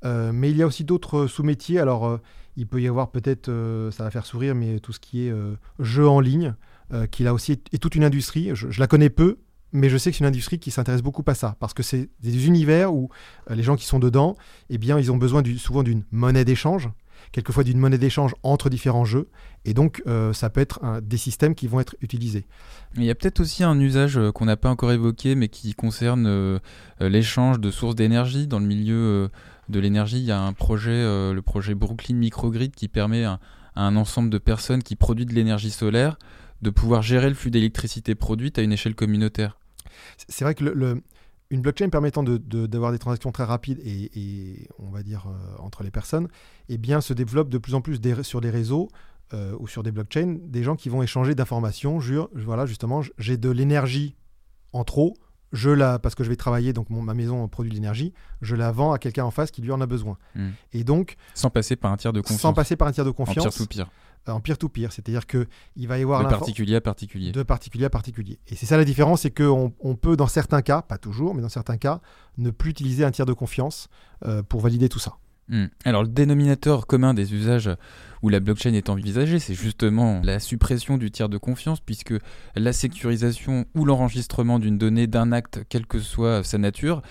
Mais 0.04 0.52
il 0.52 0.58
y 0.58 0.62
a 0.62 0.68
aussi 0.68 0.84
d'autres 0.84 1.28
sous-métiers. 1.28 1.80
Alors, 1.80 2.20
il 2.58 2.68
peut 2.68 2.82
y 2.82 2.88
avoir 2.90 3.10
peut-être, 3.10 3.50
ça 3.92 4.04
va 4.04 4.12
faire 4.12 4.26
sourire, 4.26 4.54
mais 4.54 4.80
tout 4.80 4.92
ce 4.92 5.00
qui 5.00 5.28
est 5.28 5.34
jeu 5.80 6.08
en 6.08 6.20
ligne, 6.20 6.56
euh, 6.94 7.08
qui 7.08 7.28
aussi 7.28 7.54
est, 7.54 7.78
toute 7.80 7.96
une 7.96 8.04
industrie. 8.04 8.52
Je, 8.54 8.80
la 8.80 8.86
connais 8.86 9.10
peu, 9.10 9.40
mais 9.72 9.90
je 9.90 9.98
sais 9.98 10.12
que 10.12 10.18
c'est 10.18 10.24
une 10.24 10.28
industrie 10.28 10.60
qui 10.60 10.70
s'intéresse 10.70 11.02
beaucoup 11.02 11.24
à 11.26 11.34
ça, 11.34 11.56
parce 11.60 11.74
que 11.74 11.82
c'est 11.82 12.10
des 12.22 12.46
univers 12.46 12.94
où 12.94 13.10
euh, 13.50 13.56
les 13.56 13.64
gens 13.64 13.76
qui 13.76 13.86
sont 13.86 13.98
dedans, 13.98 14.36
eh 14.70 14.78
bien, 14.78 15.00
ils 15.00 15.12
ont 15.12 15.18
besoin 15.18 15.42
souvent 15.58 15.82
d'une 15.82 16.04
monnaie 16.12 16.46
d'échange, 16.46 16.90
quelquefois 17.32 17.64
d'une 17.64 17.80
monnaie 17.80 17.98
d'échange 17.98 18.36
entre 18.44 18.70
différents 18.70 19.06
jeux, 19.06 19.30
et 19.66 19.74
donc 19.74 20.04
euh, 20.06 20.34
ça 20.34 20.52
peut 20.52 20.62
être 20.62 21.02
des 21.02 21.18
systèmes 21.18 21.56
qui 21.56 21.68
vont 21.68 21.80
être 21.80 21.96
utilisés. 22.02 22.46
Il 22.96 23.06
y 23.06 23.10
a 23.10 23.16
peut-être 23.16 23.40
aussi 23.40 23.64
un 23.64 23.80
usage 23.80 24.20
qu'on 24.36 24.46
n'a 24.46 24.58
pas 24.58 24.70
encore 24.70 24.92
évoqué, 24.92 25.34
mais 25.34 25.48
qui 25.48 25.74
concerne 25.74 26.60
l'échange 27.00 27.60
de 27.60 27.72
sources 27.72 27.96
d'énergie. 27.96 28.46
Dans 28.46 28.60
le 28.60 28.68
milieu 28.68 29.32
de 29.68 29.80
l'énergie, 29.80 30.20
il 30.20 30.26
y 30.26 30.32
a 30.32 30.40
un 30.40 30.54
projet, 30.54 31.02
le 31.34 31.42
projet 31.42 31.74
Brooklyn 31.74 32.18
Microgrid, 32.18 32.76
qui 32.76 32.88
permet 32.88 33.24
à 33.24 33.40
un 33.76 33.96
ensemble 33.96 34.30
de 34.30 34.38
personnes 34.38 34.84
qui 34.84 34.96
produisent 34.96 35.26
de 35.26 35.34
l'énergie 35.34 35.72
solaire 35.72 36.18
de 36.64 36.70
pouvoir 36.72 37.02
gérer 37.02 37.30
le 37.30 37.36
flux 37.36 37.52
d'électricité 37.52 38.16
produite 38.16 38.58
à 38.58 38.62
une 38.64 38.72
échelle 38.74 38.96
communautaire. 38.96 39.60
C'est- 40.18 40.32
vrai 40.46 40.56
que 40.56 40.64
une 41.50 41.62
blockchain 41.62 41.90
permettant 41.90 42.24
de- 42.24 42.38
de- 42.38 42.66
d'avoir 42.66 42.92
des 42.92 42.98
transactions 42.98 43.32
très 43.32 43.44
rapides 43.44 43.80
et, 43.86 44.10
on 44.80 44.90
va 44.90 45.04
dire 45.04 45.28
euh, 45.28 45.56
entre 45.60 45.84
les 45.84 45.92
personnes, 45.92 46.28
eh 46.70 46.78
bien 46.80 47.00
se 47.02 47.14
développe 47.14 47.50
de 47.50 47.60
plus 47.60 47.76
en 47.76 47.82
plus 47.82 48.00
sur 48.24 48.42
des 48.42 48.50
réseaux 48.50 48.90
euh, 49.34 49.56
ou 49.60 49.68
sur 49.68 49.84
des 49.84 49.92
blockchains 49.92 50.38
des 50.44 50.64
gens 50.64 50.76
qui 50.76 50.90
vont 50.90 51.04
échanger 51.04 51.36
d'informations. 51.36 52.00
Voilà 52.34 52.66
justement, 52.66 53.02
j'ai 53.20 53.38
de 53.38 53.50
l'énergie 53.52 54.16
en 54.72 54.84
trop, 54.84 55.16
je 55.54 55.70
la 55.70 55.98
parce 56.00 56.16
que 56.16 56.24
je 56.26 56.30
vais 56.30 56.36
travailler 56.36 56.74
donc 56.74 56.90
mon- 56.90 57.02
ma 57.02 57.14
maison 57.14 57.48
produit 57.48 57.70
de 57.70 57.76
l'énergie, 57.76 58.12
je 58.42 58.56
la 58.56 58.72
vends 58.72 58.92
à 58.92 58.98
quelqu'un 59.00 59.24
en 59.24 59.32
face 59.32 59.50
qui 59.52 59.62
lui 59.62 59.72
en 59.72 59.80
a 59.80 59.86
besoin. 59.86 60.18
Mm. 60.36 60.50
Et 60.74 60.84
donc 60.84 61.16
Sans 61.34 61.50
passer 61.50 61.76
par 61.78 61.92
un 61.94 61.98
tiers 61.98 62.12
de 62.12 62.20
confiance. 62.22 62.42
sans 62.42 62.54
passer 62.54 62.76
par 62.76 62.88
un 62.88 62.92
tiers 62.92 63.06
de 63.06 63.12
en 63.12 63.14
confiance, 63.14 63.44
pire 63.46 63.54
tout 63.54 63.68
pire. 63.68 63.90
euh, 64.28 64.32
en 64.34 64.40
pire 64.42 64.58
tout 64.58 64.68
pire, 64.70 64.92
c'est-à-dire 64.92 65.26
que 65.28 65.48
il 65.76 65.88
va 65.88 65.98
y 66.00 66.02
avoir 66.02 66.24
De 66.24 66.30
particulier 66.30 66.76
à 66.76 66.82
particulier. 66.82 67.32
de 67.32 67.44
particulier 67.44 67.86
à 67.86 67.90
particulier. 67.90 68.40
Et 68.48 68.56
c'est 68.56 68.66
ça 68.66 68.78
la 68.78 68.86
différence, 68.86 69.22
c'est 69.22 69.32
qu'on 69.32 69.74
on 69.80 69.96
peut, 69.96 70.16
dans 70.18 70.28
certains 70.28 70.62
cas, 70.62 70.82
pas 70.82 70.98
toujours, 70.98 71.34
mais 71.36 71.42
dans 71.42 71.50
certains 71.50 71.78
cas, 71.78 72.02
ne 72.38 72.50
plus 72.50 72.72
utiliser 72.72 73.06
un 73.06 73.12
tiers 73.12 73.26
de 73.28 73.34
confiance 73.34 73.88
euh, 74.26 74.42
pour 74.44 74.60
valider 74.62 74.90
tout 74.90 75.00
ça. 75.00 75.18
Hmm. 75.50 75.66
Alors 75.84 76.04
le 76.04 76.10
dénominateur 76.10 76.88
commun 76.88 77.14
des 77.14 77.34
usages 77.34 77.70
où 78.22 78.30
la 78.30 78.40
blockchain 78.40 78.74
est 78.74 78.90
envisagée, 78.90 79.40
c'est 79.40 79.54
justement 79.54 80.22
la 80.24 80.40
suppression 80.40 80.98
du 80.98 81.12
tiers 81.12 81.30
de 81.30 81.38
confiance, 81.38 81.82
puisque 81.82 82.14
la 82.56 82.72
sécurisation 82.72 83.66
ou 83.76 83.84
l'enregistrement 83.84 84.60
d'une 84.60 84.78
donnée 84.78 85.08
d'un 85.08 85.32
acte, 85.34 85.62
quelle 85.68 85.86
que 85.86 86.00
soit 86.00 86.44
sa 86.44 86.58
nature, 86.58 87.02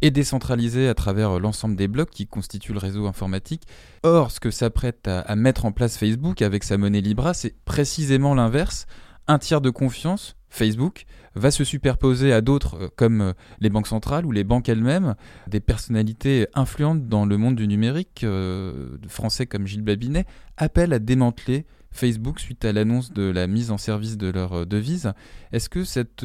est 0.00 0.10
décentralisée 0.10 0.88
à 0.88 0.94
travers 0.94 1.38
l'ensemble 1.38 1.76
des 1.76 1.88
blocs 1.88 2.10
qui 2.10 2.26
constituent 2.26 2.72
le 2.72 2.78
réseau 2.78 3.06
informatique. 3.06 3.64
Or, 4.02 4.30
ce 4.30 4.40
que 4.40 4.50
s'apprête 4.50 5.06
à, 5.06 5.20
à 5.20 5.36
mettre 5.36 5.64
en 5.64 5.72
place 5.72 5.96
Facebook 5.96 6.42
avec 6.42 6.64
sa 6.64 6.78
monnaie 6.78 7.02
Libra, 7.02 7.34
c'est 7.34 7.54
précisément 7.64 8.34
l'inverse, 8.34 8.86
un 9.28 9.38
tiers 9.38 9.60
de 9.60 9.70
confiance 9.70 10.36
Facebook 10.48 11.04
va 11.34 11.50
se 11.50 11.64
superposer 11.64 12.32
à 12.32 12.40
d'autres 12.40 12.76
euh, 12.76 12.88
comme 12.96 13.20
euh, 13.20 13.32
les 13.60 13.70
banques 13.70 13.86
centrales 13.86 14.26
ou 14.26 14.32
les 14.32 14.44
banques 14.44 14.68
elles-mêmes, 14.68 15.14
des 15.48 15.60
personnalités 15.60 16.46
influentes 16.54 17.08
dans 17.08 17.26
le 17.26 17.36
monde 17.36 17.56
du 17.56 17.66
numérique, 17.66 18.24
euh, 18.24 18.96
français 19.08 19.46
comme 19.46 19.66
Gilles 19.66 19.82
Babinet, 19.82 20.26
appellent 20.56 20.92
à 20.92 20.98
démanteler 20.98 21.66
Facebook 21.90 22.40
suite 22.40 22.64
à 22.64 22.72
l'annonce 22.72 23.12
de 23.12 23.22
la 23.22 23.46
mise 23.46 23.70
en 23.70 23.78
service 23.78 24.16
de 24.16 24.28
leur 24.28 24.66
devise. 24.66 25.12
Est-ce 25.52 25.68
que 25.68 25.84
cette 25.84 26.24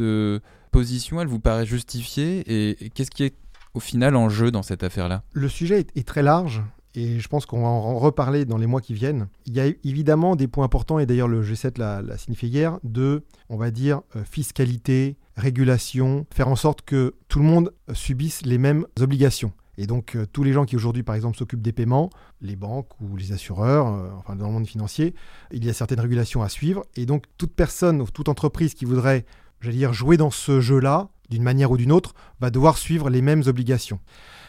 position, 0.71 1.19
elle 1.19 1.27
vous 1.27 1.41
paraît 1.41 1.65
justifiée 1.65 2.43
et, 2.47 2.89
qu'est-ce 2.91 3.11
qui 3.11 3.23
est 3.23 3.35
au 3.73 3.81
final 3.81 4.15
en 4.15 4.29
jeu 4.29 4.49
dans 4.49 4.63
cette 4.63 4.83
affaire-là? 4.83 5.23
Le 5.33 5.49
sujet 5.49 5.85
est 5.93 6.07
très 6.07 6.23
large 6.23 6.63
et 6.95 7.19
je 7.19 7.27
pense 7.27 7.45
qu'on 7.45 7.61
va 7.61 7.67
en 7.67 7.97
reparler 7.97 8.45
dans 8.45 8.57
les 8.57 8.67
mois 8.67 8.81
qui 8.81 8.93
viennent. 8.93 9.27
Il 9.45 9.53
y 9.53 9.59
a 9.59 9.67
évidemment 9.83 10.35
des 10.35 10.47
points 10.47 10.65
importants, 10.65 10.99
et 10.99 11.05
d'ailleurs 11.05 11.27
le 11.27 11.43
G7 11.43 11.77
l'a 11.79 12.17
signifié 12.17 12.49
hier, 12.49 12.79
de, 12.83 13.23
on 13.49 13.57
va 13.57 13.71
dire, 13.71 14.01
euh, 14.15 14.23
fiscalité, 14.23 15.17
régulation, 15.35 16.25
faire 16.33 16.47
en 16.47 16.55
sorte 16.55 16.81
que 16.81 17.15
tout 17.27 17.39
le 17.39 17.45
monde 17.45 17.73
subisse 17.93 18.45
les 18.45 18.57
mêmes 18.57 18.85
obligations. 18.99 19.51
Et 19.77 19.85
donc 19.85 20.15
euh, 20.15 20.25
tous 20.31 20.43
les 20.43 20.53
gens 20.53 20.65
qui 20.65 20.75
aujourd'hui, 20.75 21.03
par 21.03 21.15
exemple, 21.15 21.37
s'occupent 21.37 21.61
des 21.61 21.71
paiements, 21.71 22.09
les 22.41 22.55
banques 22.55 22.89
ou 22.99 23.15
les 23.15 23.31
assureurs, 23.31 23.87
euh, 23.87 24.09
enfin 24.17 24.35
dans 24.35 24.47
le 24.47 24.53
monde 24.53 24.67
financier, 24.67 25.13
il 25.51 25.63
y 25.63 25.69
a 25.69 25.73
certaines 25.73 25.99
régulations 25.99 26.41
à 26.41 26.49
suivre. 26.49 26.83
Et 26.95 27.05
donc 27.05 27.25
toute 27.37 27.53
personne 27.53 28.01
ou 28.01 28.05
toute 28.05 28.29
entreprise 28.29 28.73
qui 28.73 28.85
voudrait, 28.85 29.25
j'allais 29.61 29.77
dire, 29.77 29.93
jouer 29.93 30.17
dans 30.17 30.31
ce 30.31 30.59
jeu-là, 30.59 31.09
d'une 31.29 31.43
manière 31.43 31.71
ou 31.71 31.77
d'une 31.77 31.91
autre, 31.91 32.15
va 32.39 32.49
devoir 32.49 32.77
suivre 32.77 33.09
les 33.09 33.21
mêmes 33.21 33.43
obligations. 33.45 33.99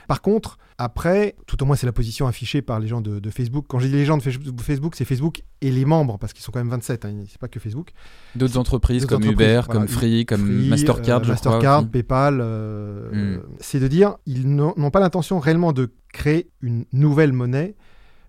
Par 0.08 0.22
contre, 0.22 0.58
après, 0.78 1.36
tout 1.46 1.62
au 1.62 1.66
moins 1.66 1.76
c'est 1.76 1.84
la 1.84 1.92
position 1.92 2.26
affichée 2.26 2.62
par 2.62 2.80
les 2.80 2.88
gens 2.88 3.02
de, 3.02 3.30
Facebook. 3.30 3.66
Quand 3.68 3.78
je 3.78 3.86
dis 3.88 3.92
les 3.92 4.06
gens 4.06 4.16
de 4.16 4.22
Facebook, 4.62 4.94
c'est 4.96 5.04
Facebook 5.04 5.42
et 5.60 5.70
les 5.70 5.84
membres, 5.84 6.16
parce 6.18 6.32
qu'ils 6.32 6.42
sont 6.42 6.50
quand 6.50 6.60
même 6.60 6.70
27, 6.70 7.04
hein, 7.04 7.14
c'est 7.28 7.38
pas 7.38 7.46
que 7.46 7.60
Facebook. 7.60 7.90
D'autres 8.34 8.56
entreprises 8.56 9.04
comme 9.04 9.22
Uber, 9.22 9.60
comme 9.68 9.86
Free, 9.86 10.24
comme 10.24 10.50
Mastercard, 10.68 11.22
euh, 11.24 11.28
Mastercard, 11.28 11.88
PayPal. 11.88 12.38
Euh, 12.40 13.36
hmm. 13.36 13.42
C'est 13.60 13.80
de 13.80 13.86
dire, 13.86 14.16
ils 14.24 14.48
n'ont 14.48 14.90
pas 14.90 15.00
l'intention 15.00 15.38
réellement 15.40 15.74
de 15.74 15.90
créer 16.10 16.48
une 16.62 16.86
nouvelle 16.94 17.34
monnaie, 17.34 17.76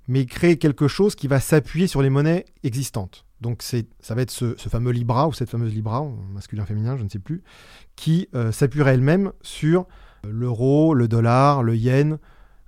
mais 0.09 0.25
créer 0.25 0.57
quelque 0.57 0.89
chose 0.89 1.15
qui 1.15 1.27
va 1.27 1.39
s'appuyer 1.39 1.87
sur 1.87 2.01
les 2.01 2.09
monnaies 2.09 2.43
existantes. 2.63 3.25
Donc 3.39 3.61
ça 3.63 4.15
va 4.15 4.21
être 4.21 4.31
ce, 4.31 4.53
fameux 4.57 4.91
Libra 4.91 5.29
ou 5.29 5.33
cette 5.33 5.49
fameuse 5.49 5.73
Libra, 5.73 6.05
masculin 6.33 6.65
féminin, 6.65 6.97
je 6.97 7.03
ne 7.03 7.09
sais 7.09 7.19
plus, 7.19 7.41
qui 7.95 8.27
euh, 8.35 8.51
s'appuierait 8.51 8.95
elle-même 8.95 9.31
sur 9.41 9.85
l'euro, 10.27 10.93
le 10.93 11.07
dollar, 11.07 11.63
le 11.63 11.75
yen, 11.75 12.17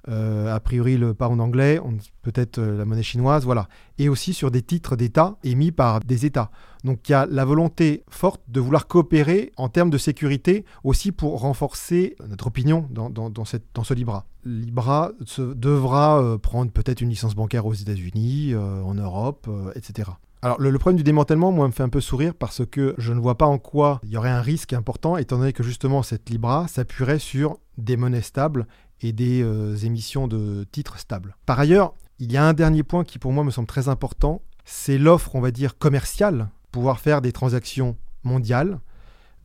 euh, 0.09 0.51
a 0.53 0.59
priori 0.59 0.97
le 0.97 1.13
pound 1.13 1.39
anglais, 1.39 1.79
peut-être 2.23 2.57
euh, 2.57 2.75
la 2.75 2.85
monnaie 2.85 3.03
chinoise, 3.03 3.45
voilà. 3.45 3.67
Et 3.99 4.09
aussi 4.09 4.33
sur 4.33 4.49
des 4.49 4.63
titres 4.63 4.95
d'État 4.95 5.37
émis 5.43 5.71
par 5.71 5.99
des 5.99 6.25
États. 6.25 6.49
Donc 6.83 7.07
il 7.07 7.11
y 7.11 7.15
a 7.15 7.27
la 7.27 7.45
volonté 7.45 8.03
forte 8.09 8.41
de 8.47 8.59
vouloir 8.59 8.87
coopérer 8.87 9.51
en 9.57 9.69
termes 9.69 9.91
de 9.91 9.99
sécurité 9.99 10.65
aussi 10.83 11.11
pour 11.11 11.39
renforcer 11.41 12.15
notre 12.27 12.47
opinion 12.47 12.87
dans, 12.89 13.11
dans 13.11 13.45
ce 13.45 13.93
Libra. 13.93 14.25
Libra 14.43 15.11
devra 15.37 16.19
euh, 16.19 16.39
prendre 16.39 16.71
peut-être 16.71 17.01
une 17.01 17.09
licence 17.09 17.35
bancaire 17.35 17.67
aux 17.67 17.73
États-Unis, 17.73 18.55
en 18.55 18.95
Europe, 18.95 19.47
etc. 19.75 20.09
Alors 20.43 20.59
le, 20.59 20.77
problème 20.79 20.97
du 20.97 21.03
démantèlement, 21.03 21.51
moi, 21.51 21.67
me 21.67 21.71
fait 21.71 21.83
un 21.83 21.89
peu 21.89 22.01
sourire 22.01 22.33
parce 22.33 22.65
que 22.65 22.95
je 22.97 23.13
ne 23.13 23.19
vois 23.19 23.37
pas 23.37 23.45
en 23.45 23.59
quoi 23.59 23.99
il 24.03 24.09
y 24.09 24.17
aurait 24.17 24.31
un 24.31 24.41
risque 24.41 24.73
important, 24.73 25.17
étant 25.17 25.37
donné 25.37 25.53
que 25.53 25.61
justement 25.61 26.01
cette 26.01 26.29
Libra 26.31 26.67
s'appuierait 26.67 27.19
sur 27.19 27.59
des 27.77 27.95
monnaies 27.95 28.23
stables 28.23 28.65
et 29.01 29.13
des 29.13 29.43
euh, 29.43 29.75
émissions 29.77 30.27
de 30.27 30.65
titres 30.71 30.97
stables. 30.97 31.35
Par 31.45 31.59
ailleurs, 31.59 31.93
il 32.17 32.31
y 32.31 32.37
a 32.37 32.43
un 32.43 32.53
dernier 32.53 32.81
point 32.81 33.03
qui 33.03 33.19
pour 33.19 33.31
moi 33.33 33.43
me 33.43 33.51
semble 33.51 33.67
très 33.67 33.87
important, 33.87 34.41
c'est 34.65 34.97
l'offre, 34.97 35.35
on 35.35 35.41
va 35.41 35.51
dire, 35.51 35.77
commerciale, 35.77 36.49
pouvoir 36.71 36.99
faire 36.99 37.21
des 37.21 37.31
transactions 37.31 37.97
mondiales, 38.23 38.79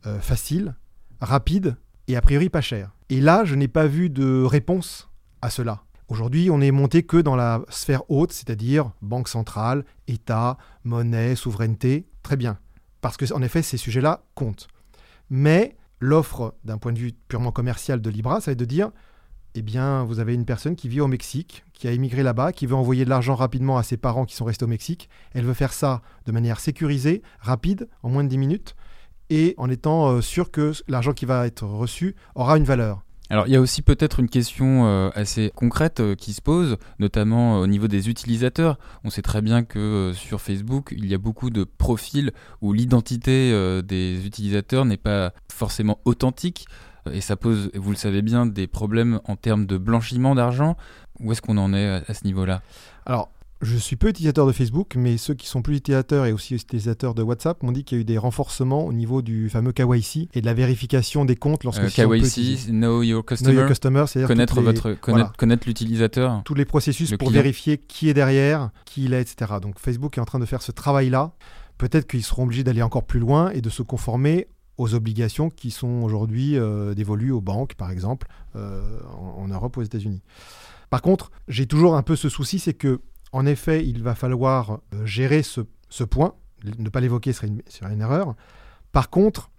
euh, 0.07 0.19
faciles, 0.19 0.75
rapides 1.21 1.75
et 2.07 2.15
a 2.15 2.21
priori 2.21 2.49
pas 2.49 2.61
chères. 2.61 2.91
Et 3.09 3.21
là, 3.21 3.45
je 3.45 3.55
n'ai 3.55 3.67
pas 3.67 3.85
vu 3.85 4.09
de 4.09 4.43
réponse 4.43 5.09
à 5.41 5.49
cela. 5.49 5.83
Aujourd'hui, 6.09 6.49
on 6.49 6.61
est 6.61 6.71
monté 6.71 7.03
que 7.03 7.17
dans 7.17 7.35
la 7.35 7.61
sphère 7.69 8.09
haute, 8.09 8.31
c'est-à-dire 8.31 8.91
banque 9.01 9.27
centrale, 9.27 9.83
État, 10.07 10.57
monnaie, 10.85 11.35
souveraineté. 11.35 12.07
Très 12.23 12.37
bien. 12.37 12.57
Parce 13.01 13.17
que, 13.17 13.33
en 13.33 13.41
effet, 13.41 13.61
ces 13.61 13.75
sujets-là 13.75 14.23
comptent. 14.33 14.69
Mais 15.29 15.75
l'offre, 15.99 16.55
d'un 16.63 16.77
point 16.77 16.93
de 16.93 16.99
vue 16.99 17.11
purement 17.27 17.51
commercial 17.51 18.01
de 18.01 18.09
Libra, 18.09 18.39
ça 18.39 18.51
va 18.51 18.53
être 18.53 18.59
de 18.59 18.65
dire 18.65 18.91
eh 19.53 19.61
bien, 19.61 20.03
vous 20.03 20.19
avez 20.19 20.33
une 20.33 20.45
personne 20.45 20.75
qui 20.75 20.87
vit 20.87 21.01
au 21.01 21.07
Mexique, 21.07 21.65
qui 21.73 21.87
a 21.87 21.91
émigré 21.91 22.21
là-bas, 22.21 22.53
qui 22.53 22.67
veut 22.67 22.75
envoyer 22.75 23.05
de 23.05 23.09
l'argent 23.09 23.33
rapidement 23.33 23.77
à 23.77 23.83
ses 23.83 23.97
parents 23.97 24.25
qui 24.25 24.35
sont 24.35 24.45
restés 24.45 24.65
au 24.65 24.67
Mexique. 24.67 25.09
Elle 25.33 25.45
veut 25.45 25.55
faire 25.55 25.73
ça 25.73 26.03
de 26.25 26.31
manière 26.31 26.59
sécurisée, 26.59 27.23
rapide, 27.39 27.89
en 28.03 28.09
moins 28.09 28.23
de 28.23 28.29
10 28.29 28.37
minutes, 28.37 28.75
et 29.29 29.55
en 29.57 29.69
étant 29.69 30.09
euh, 30.09 30.21
sûr 30.21 30.51
que 30.51 30.73
l'argent 30.87 31.11
qui 31.11 31.25
va 31.25 31.47
être 31.47 31.65
reçu 31.65 32.15
aura 32.35 32.57
une 32.57 32.65
valeur. 32.65 33.03
Alors 33.29 33.47
il 33.47 33.53
y 33.53 33.55
a 33.55 33.61
aussi 33.61 33.81
peut-être 33.81 34.19
une 34.19 34.29
question 34.29 34.85
euh, 34.87 35.09
assez 35.13 35.51
concrète 35.53 35.99
euh, 35.99 36.15
qui 36.15 36.33
se 36.33 36.41
pose, 36.41 36.77
notamment 36.99 37.57
euh, 37.57 37.63
au 37.63 37.67
niveau 37.67 37.87
des 37.87 38.09
utilisateurs. 38.09 38.77
On 39.03 39.09
sait 39.09 39.21
très 39.21 39.41
bien 39.41 39.63
que 39.63 40.13
sur 40.15 40.39
Facebook, 40.39 40.93
il 40.95 41.05
y 41.07 41.13
a 41.13 41.17
beaucoup 41.17 41.49
de 41.49 41.63
profils 41.65 42.31
où 42.61 42.71
l'identité 42.71 43.51
des 43.83 44.25
utilisateurs 44.25 44.85
n'est 44.85 44.97
pas 44.97 45.33
forcément 45.51 45.99
authentique. 46.05 46.67
Et 47.11 47.21
ça 47.21 47.35
pose, 47.35 47.69
vous 47.73 47.91
le 47.91 47.97
savez 47.97 48.21
bien, 48.21 48.45
des 48.45 48.67
problèmes 48.67 49.21
en 49.25 49.35
termes 49.35 49.65
de 49.65 49.77
blanchiment 49.77 50.35
d'argent. 50.35 50.75
Où 51.19 51.31
est-ce 51.31 51.41
qu'on 51.41 51.57
en 51.57 51.73
est 51.73 52.03
à, 52.07 52.13
ce 52.13 52.25
niveau-là? 52.25 52.61
Je 53.61 53.75
suis 53.75 53.95
peu 53.95 54.09
utilisateur 54.09 54.45
de 54.45 54.51
Facebook, 54.51 54.93
mais 54.95 55.17
ceux 55.17 55.33
qui 55.33 55.47
sont 55.47 55.61
plus 55.61 55.77
utilisateurs 55.77 56.25
et 56.25 56.31
aussi 56.31 56.53
utilisateurs 56.53 57.15
de 57.15 57.23
WhatsApp 57.23 57.63
m'ont 57.63 57.71
dit 57.71 57.83
qu'il 57.83 57.97
y 57.97 57.99
a 57.99 58.01
eu 58.01 58.05
des 58.05 58.17
renforcements 58.17 58.85
au 58.85 58.93
niveau 58.93 59.21
du 59.23 59.49
fameux 59.49 59.71
KYC 59.71 60.29
et 60.33 60.41
de 60.41 60.45
la 60.45 60.53
vérification 60.53 61.25
des 61.25 61.35
comptes 61.35 61.63
lorsque 61.63 61.81
euh, 61.81 61.89
KYC, 61.89 62.67
Know 62.69 63.01
Your 63.01 63.25
Customer, 63.25 64.05
c'est-à-dire 64.07 64.27
connaître 64.27 64.61
votre 64.61 64.93
connaître, 64.93 65.67
l'utilisateur, 65.67 66.41
tous 66.45 66.53
les 66.53 66.65
processus 66.65 67.15
pour 67.17 67.31
vérifier 67.31 67.77
qui 67.77 68.09
est 68.09 68.13
derrière, 68.13 68.69
qui 68.85 69.05
il 69.05 69.13
est, 69.13 69.21
etc. 69.21 69.53
Donc 69.61 69.79
Facebook 69.79 70.17
est 70.17 70.21
en 70.21 70.25
train 70.25 70.39
de 70.39 70.45
faire 70.45 70.61
ce 70.61 70.71
travail-là. 70.71 71.31
Peut-être 71.79 72.07
qu'ils 72.07 72.23
seront 72.23 72.43
obligés 72.43 72.63
d'aller 72.63 72.83
encore 72.83 73.05
plus 73.05 73.19
loin 73.19 73.49
et 73.51 73.61
de 73.61 73.69
se 73.69 73.81
conformer 73.81 74.47
aux 74.77 74.93
obligations 74.93 75.49
qui 75.49 75.71
sont 75.71 76.03
aujourd'hui 76.03 76.57
euh, 76.57 76.93
dévolues 76.93 77.31
aux 77.31 77.41
banques, 77.41 77.73
par 77.73 77.89
exemple, 77.89 78.27
euh, 78.55 78.99
en, 79.11 79.43
en 79.43 79.47
Europe 79.47 79.77
ou 79.77 79.79
aux 79.79 79.83
États-Unis. 79.83 80.21
Par 80.89 81.01
contre, 81.01 81.31
j'ai 81.47 81.65
toujours 81.65 81.95
un 81.95 82.03
peu 82.03 82.15
ce 82.15 82.29
souci, 82.29 82.59
c'est 82.59 82.73
que 82.73 83.01
en 83.37 83.45
effet, 83.45 83.85
il 83.85 84.01
va 84.01 84.15
falloir 84.15 84.79
euh, 84.95 85.05
gérer 85.05 85.43
ce, 85.43 85.61
point. 86.03 86.33
Ne 86.79 86.89
pas 86.89 87.01
l'évoquer 87.01 87.33
serait 87.33 87.47
une, 87.47 88.01
erreur. 88.01 88.33
Par 88.91 89.11
contre, 89.11 89.51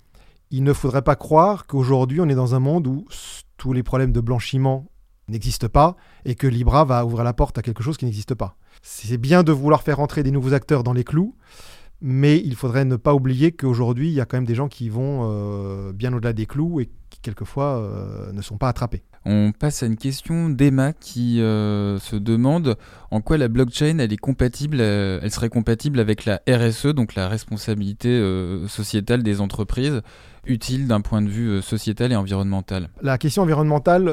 il 0.50 0.64
ne 0.64 0.72
faudrait 0.72 1.02
pas 1.02 1.14
croire 1.14 1.64
qu'aujourd'hui, 1.66 2.20
on 2.20 2.28
est 2.28 2.34
dans 2.34 2.56
un 2.56 2.58
monde 2.58 2.88
où 2.88 3.06
tous 3.56 3.72
les 3.72 3.84
problèmes 3.84 4.10
de 4.10 4.20
blanchiment 4.20 4.90
n'existent 5.28 5.68
pas 5.68 5.96
et 6.24 6.34
que 6.34 6.48
Libra 6.48 6.84
va 6.84 7.06
ouvrir 7.06 7.22
la 7.22 7.34
porte 7.34 7.56
à 7.56 7.62
quelque 7.62 7.84
chose 7.84 7.96
qui 7.96 8.04
n'existe 8.04 8.34
pas. 8.34 8.56
C'est 8.82 9.16
bien 9.16 9.44
de 9.44 9.52
vouloir 9.52 9.82
faire 9.82 10.00
entrer 10.00 10.24
des 10.24 10.32
nouveaux 10.32 10.54
acteurs 10.54 10.82
dans 10.82 10.92
les 10.92 11.04
clous, 11.04 11.36
mais 12.00 12.42
il 12.44 12.56
faudrait 12.56 12.84
ne 12.84 12.96
pas 12.96 13.14
oublier 13.14 13.52
qu'aujourd'hui, 13.52 14.08
il 14.08 14.14
y 14.14 14.20
a 14.20 14.24
quand 14.24 14.38
même 14.38 14.44
des 14.44 14.56
gens 14.56 14.68
qui 14.68 14.88
vont 14.88 15.20
euh, 15.30 15.92
bien 15.92 16.12
au-delà 16.12 16.32
des 16.32 16.46
clous 16.46 16.80
et 16.80 16.90
qui, 17.10 17.20
quelquefois, 17.20 17.76
euh, 17.76 18.32
ne 18.32 18.42
sont 18.42 18.58
pas 18.58 18.68
attrapés. 18.68 19.04
On 19.30 19.52
passe 19.52 19.82
à 19.82 19.86
une 19.86 19.96
question 19.96 20.48
d'Emma 20.48 20.94
qui 20.94 21.42
euh, 21.42 21.98
se 21.98 22.16
demande 22.16 22.76
en 23.10 23.20
quoi 23.20 23.36
la 23.36 23.48
blockchain 23.48 23.98
elle 23.98 24.12
est 24.12 24.16
compatible, 24.16 24.80
elle 24.80 25.30
serait 25.30 25.50
compatible 25.50 26.00
avec 26.00 26.24
la 26.24 26.40
RSE, 26.48 26.86
donc 26.86 27.14
la 27.14 27.28
responsabilité 27.28 28.22
sociétale 28.68 29.22
des 29.22 29.42
entreprises, 29.42 30.00
utile 30.46 30.86
d'un 30.86 31.02
point 31.02 31.20
de 31.20 31.28
vue 31.28 31.60
sociétal 31.60 32.12
et 32.12 32.16
environnemental. 32.16 32.88
La 33.02 33.18
question 33.18 33.42
environnementale 33.42 34.08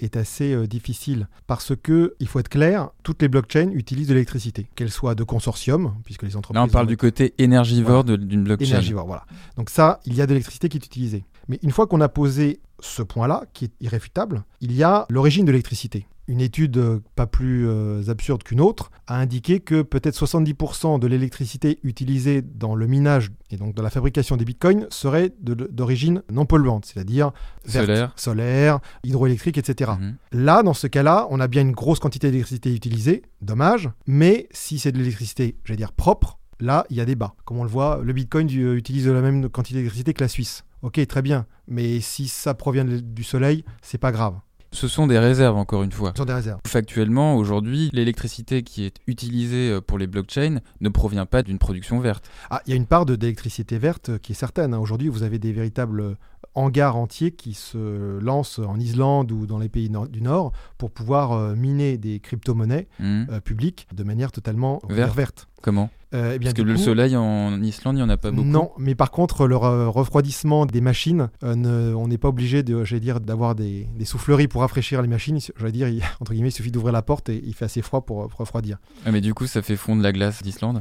est 0.00 0.16
assez 0.16 0.52
euh, 0.52 0.66
difficile 0.66 1.28
parce 1.46 1.72
que, 1.76 2.14
il 2.20 2.28
faut 2.28 2.38
être 2.38 2.48
clair, 2.48 2.90
toutes 3.02 3.22
les 3.22 3.28
blockchains 3.28 3.70
utilisent 3.72 4.08
de 4.08 4.14
l'électricité, 4.14 4.66
qu'elles 4.74 4.90
soient 4.90 5.14
de 5.14 5.24
consortium, 5.24 5.94
puisque 6.04 6.22
les 6.22 6.36
entreprises. 6.36 6.56
Là, 6.56 6.64
on 6.64 6.68
parle 6.68 6.86
du 6.86 6.96
côté 6.96 7.34
énergivore 7.38 8.04
d'une 8.04 8.44
blockchain. 8.44 8.66
Énergivore, 8.66 9.06
voilà. 9.06 9.24
Donc, 9.56 9.70
ça, 9.70 10.00
il 10.06 10.14
y 10.14 10.22
a 10.22 10.26
de 10.26 10.32
l'électricité 10.32 10.68
qui 10.68 10.78
est 10.78 10.84
utilisée. 10.86 11.24
Mais 11.48 11.58
une 11.62 11.70
fois 11.70 11.86
qu'on 11.86 12.00
a 12.00 12.08
posé 12.08 12.60
ce 12.80 13.02
point-là, 13.02 13.44
qui 13.52 13.66
est 13.66 13.72
irréfutable, 13.80 14.44
il 14.60 14.72
y 14.72 14.82
a 14.82 15.06
l'origine 15.08 15.44
de 15.44 15.52
l'électricité 15.52 16.06
une 16.28 16.40
étude 16.40 16.76
euh, 16.78 17.00
pas 17.14 17.26
plus 17.26 17.68
euh, 17.68 18.08
absurde 18.08 18.42
qu'une 18.42 18.60
autre 18.60 18.90
a 19.06 19.18
indiqué 19.18 19.60
que 19.60 19.82
peut-être 19.82 20.16
70% 20.16 20.98
de 20.98 21.06
l'électricité 21.06 21.78
utilisée 21.82 22.42
dans 22.42 22.74
le 22.74 22.86
minage 22.86 23.30
et 23.50 23.56
donc 23.56 23.74
dans 23.74 23.82
la 23.82 23.90
fabrication 23.90 24.36
des 24.36 24.44
bitcoins 24.44 24.86
serait 24.90 25.32
d'origine 25.40 26.22
non 26.30 26.46
polluante, 26.46 26.86
c'est-à-dire 26.86 27.30
solaire. 27.64 28.12
solaire, 28.16 28.80
hydroélectrique, 29.04 29.58
etc. 29.58 29.92
Mhm. 29.98 30.16
Là, 30.32 30.62
dans 30.62 30.74
ce 30.74 30.86
cas-là, 30.86 31.28
on 31.30 31.38
a 31.38 31.46
bien 31.46 31.62
une 31.62 31.72
grosse 31.72 32.00
quantité 32.00 32.30
d'électricité 32.30 32.74
utilisée, 32.74 33.22
dommage, 33.40 33.88
mais 34.06 34.48
si 34.50 34.78
c'est 34.78 34.92
de 34.92 34.98
l'électricité, 34.98 35.56
j'allais 35.64 35.76
dire 35.76 35.92
propre, 35.92 36.38
là, 36.58 36.86
il 36.90 36.96
y 36.96 37.00
a 37.00 37.04
des 37.04 37.14
bas. 37.14 37.34
Comme 37.44 37.58
on 37.58 37.64
le 37.64 37.70
voit, 37.70 38.00
le 38.02 38.12
bitcoin 38.12 38.48
euh, 38.50 38.76
utilise 38.76 39.06
la 39.06 39.20
même 39.20 39.48
quantité 39.48 39.76
d'électricité 39.76 40.12
que 40.12 40.24
la 40.24 40.28
Suisse. 40.28 40.64
Ok, 40.82 41.04
très 41.06 41.22
bien, 41.22 41.46
mais 41.66 42.00
si 42.00 42.28
ça 42.28 42.54
provient 42.54 42.84
du 42.84 43.24
soleil, 43.24 43.64
c'est 43.82 43.98
pas 43.98 44.12
grave 44.12 44.34
Ce 44.72 44.88
sont 44.88 45.06
des 45.06 45.18
réserves, 45.18 45.56
encore 45.56 45.82
une 45.82 45.92
fois. 45.92 46.10
Ce 46.14 46.18
sont 46.18 46.24
des 46.26 46.34
réserves. 46.34 46.60
Factuellement, 46.66 47.36
aujourd'hui, 47.36 47.88
l'électricité 47.92 48.62
qui 48.62 48.84
est 48.84 48.96
utilisée 49.06 49.70
euh, 49.70 49.80
pour 49.80 49.96
les 49.98 50.06
blockchains 50.06 50.60
ne 50.80 50.88
provient 50.88 51.26
pas 51.26 51.42
d'une 51.42 51.58
production 51.58 51.98
verte. 52.00 52.28
Ah, 52.50 52.60
il 52.66 52.70
y 52.70 52.72
a 52.74 52.76
une 52.76 52.86
part 52.86 53.06
d'électricité 53.06 53.78
verte 53.78 54.10
euh, 54.10 54.18
qui 54.18 54.32
est 54.32 54.34
certaine. 54.36 54.74
hein. 54.74 54.78
Aujourd'hui, 54.78 55.08
vous 55.08 55.22
avez 55.22 55.38
des 55.38 55.52
véritables 55.52 56.16
hangars 56.54 56.96
entiers 56.96 57.32
qui 57.32 57.54
se 57.54 58.18
lancent 58.18 58.58
en 58.60 58.78
Islande 58.78 59.30
ou 59.30 59.46
dans 59.46 59.58
les 59.58 59.68
pays 59.68 59.90
du 60.10 60.22
Nord 60.22 60.52
pour 60.78 60.90
pouvoir 60.90 61.32
euh, 61.32 61.54
miner 61.54 61.98
des 61.98 62.18
crypto-monnaies 62.18 62.88
euh, 63.00 63.40
publiques 63.40 63.86
de 63.94 64.02
manière 64.04 64.32
totalement 64.32 64.80
Verte. 64.88 65.14
verte. 65.16 65.48
Comment 65.62 65.90
Euh, 66.14 66.32
eh 66.34 66.38
bien, 66.38 66.50
Parce 66.52 66.62
que 66.62 66.62
le 66.62 66.76
soleil 66.76 67.16
en 67.16 67.60
Islande, 67.62 67.96
il 67.96 67.98
n'y 67.98 68.02
en 68.04 68.08
a 68.08 68.16
pas 68.16 68.30
beaucoup. 68.30 68.46
Non, 68.46 68.70
mais 68.78 68.94
par 68.94 69.10
contre, 69.10 69.48
le 69.48 69.56
re- 69.56 69.86
refroidissement 69.88 70.64
des 70.64 70.80
machines, 70.80 71.28
euh, 71.42 71.56
ne- 71.56 71.94
on 71.94 72.06
n'est 72.06 72.18
pas 72.18 72.28
obligé 72.28 72.62
de, 72.62 72.84
dire, 72.98 73.18
d'avoir 73.20 73.54
des, 73.56 73.88
des 73.98 74.04
souffleries 74.04 74.46
pour 74.46 74.60
rafraîchir 74.60 75.02
les 75.02 75.08
machines. 75.08 75.38
J'allais 75.58 75.72
dire, 75.72 75.88
il- 75.88 76.02
entre 76.20 76.32
guillemets, 76.32 76.50
il 76.50 76.52
suffit 76.52 76.70
d'ouvrir 76.70 76.92
la 76.92 77.02
porte 77.02 77.28
et 77.28 77.42
il 77.44 77.54
fait 77.54 77.64
assez 77.64 77.82
froid 77.82 78.02
pour, 78.02 78.28
pour 78.28 78.38
refroidir. 78.38 78.78
Ah, 79.04 79.10
mais 79.10 79.20
du 79.20 79.34
coup, 79.34 79.46
ça 79.48 79.62
fait 79.62 79.76
fondre 79.76 80.00
la 80.02 80.12
glace 80.12 80.42
d'Islande? 80.42 80.80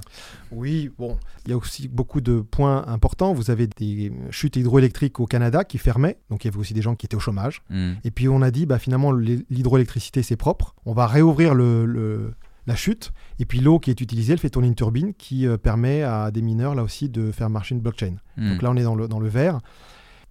Oui, 0.52 0.92
bon, 1.00 1.18
il 1.46 1.52
y 1.52 1.54
a 1.54 1.58
aussi 1.58 1.88
beaucoup 1.88 2.22
de 2.22 2.42
points 2.42 2.86
importants. 2.88 3.34
Vous 3.34 3.50
avez 3.50 3.66
des 3.68 4.12
chutes 4.30 4.58
hydroélectriques 4.58 5.20
au 5.20 5.26
Canada 5.26 5.64
qui 5.64 5.80
fermaient, 5.80 6.20
donc 6.30 6.46
il 6.46 6.50
y 6.50 6.52
avait 6.52 6.60
aussi 6.60 6.76
des 6.76 6.84
gens 6.84 6.96
qui 6.96 7.08
étaient 7.08 7.16
au 7.18 7.20
chômage. 7.20 7.64
Hmm. 7.72 7.94
Et 8.04 8.12
puis 8.12 8.30
on 8.30 8.42
a 8.44 8.52
dit, 8.52 8.68
bah, 8.68 8.78
finalement, 8.78 9.12
l'hy- 9.12 9.46
l'hydroélectricité, 9.50 10.22
c'est 10.22 10.36
propre. 10.38 10.76
On 10.86 10.94
va 10.94 11.08
réouvrir 11.08 11.56
le, 11.56 11.86
le- 11.86 12.34
la 12.68 12.76
chute. 12.76 13.12
Et 13.40 13.46
puis 13.46 13.60
l'eau 13.60 13.80
qui 13.80 13.90
est 13.92 14.02
utilisée, 14.02 14.34
elle 14.34 14.40
fait 14.40 14.50
tourner 14.50 14.68
une 14.68 14.76
turbine 14.76 15.14
qui 15.14 15.48
euh, 15.48 15.58
permet 15.58 16.02
à 16.04 16.32
des 16.32 16.42
mineurs, 16.42 16.76
là 16.76 16.84
aussi, 16.84 17.10
de 17.10 17.32
faire 17.32 17.50
marcher 17.50 17.76
une 17.76 17.82
blockchain. 17.82 18.16
Hmm. 18.38 18.50
Donc 18.52 18.62
là, 18.62 18.72
on 18.72 18.76
est 18.76 18.84
dans 18.84 18.96
le, 18.96 19.08
dans 19.08 19.20
le 19.20 19.28
vert. 19.30 19.60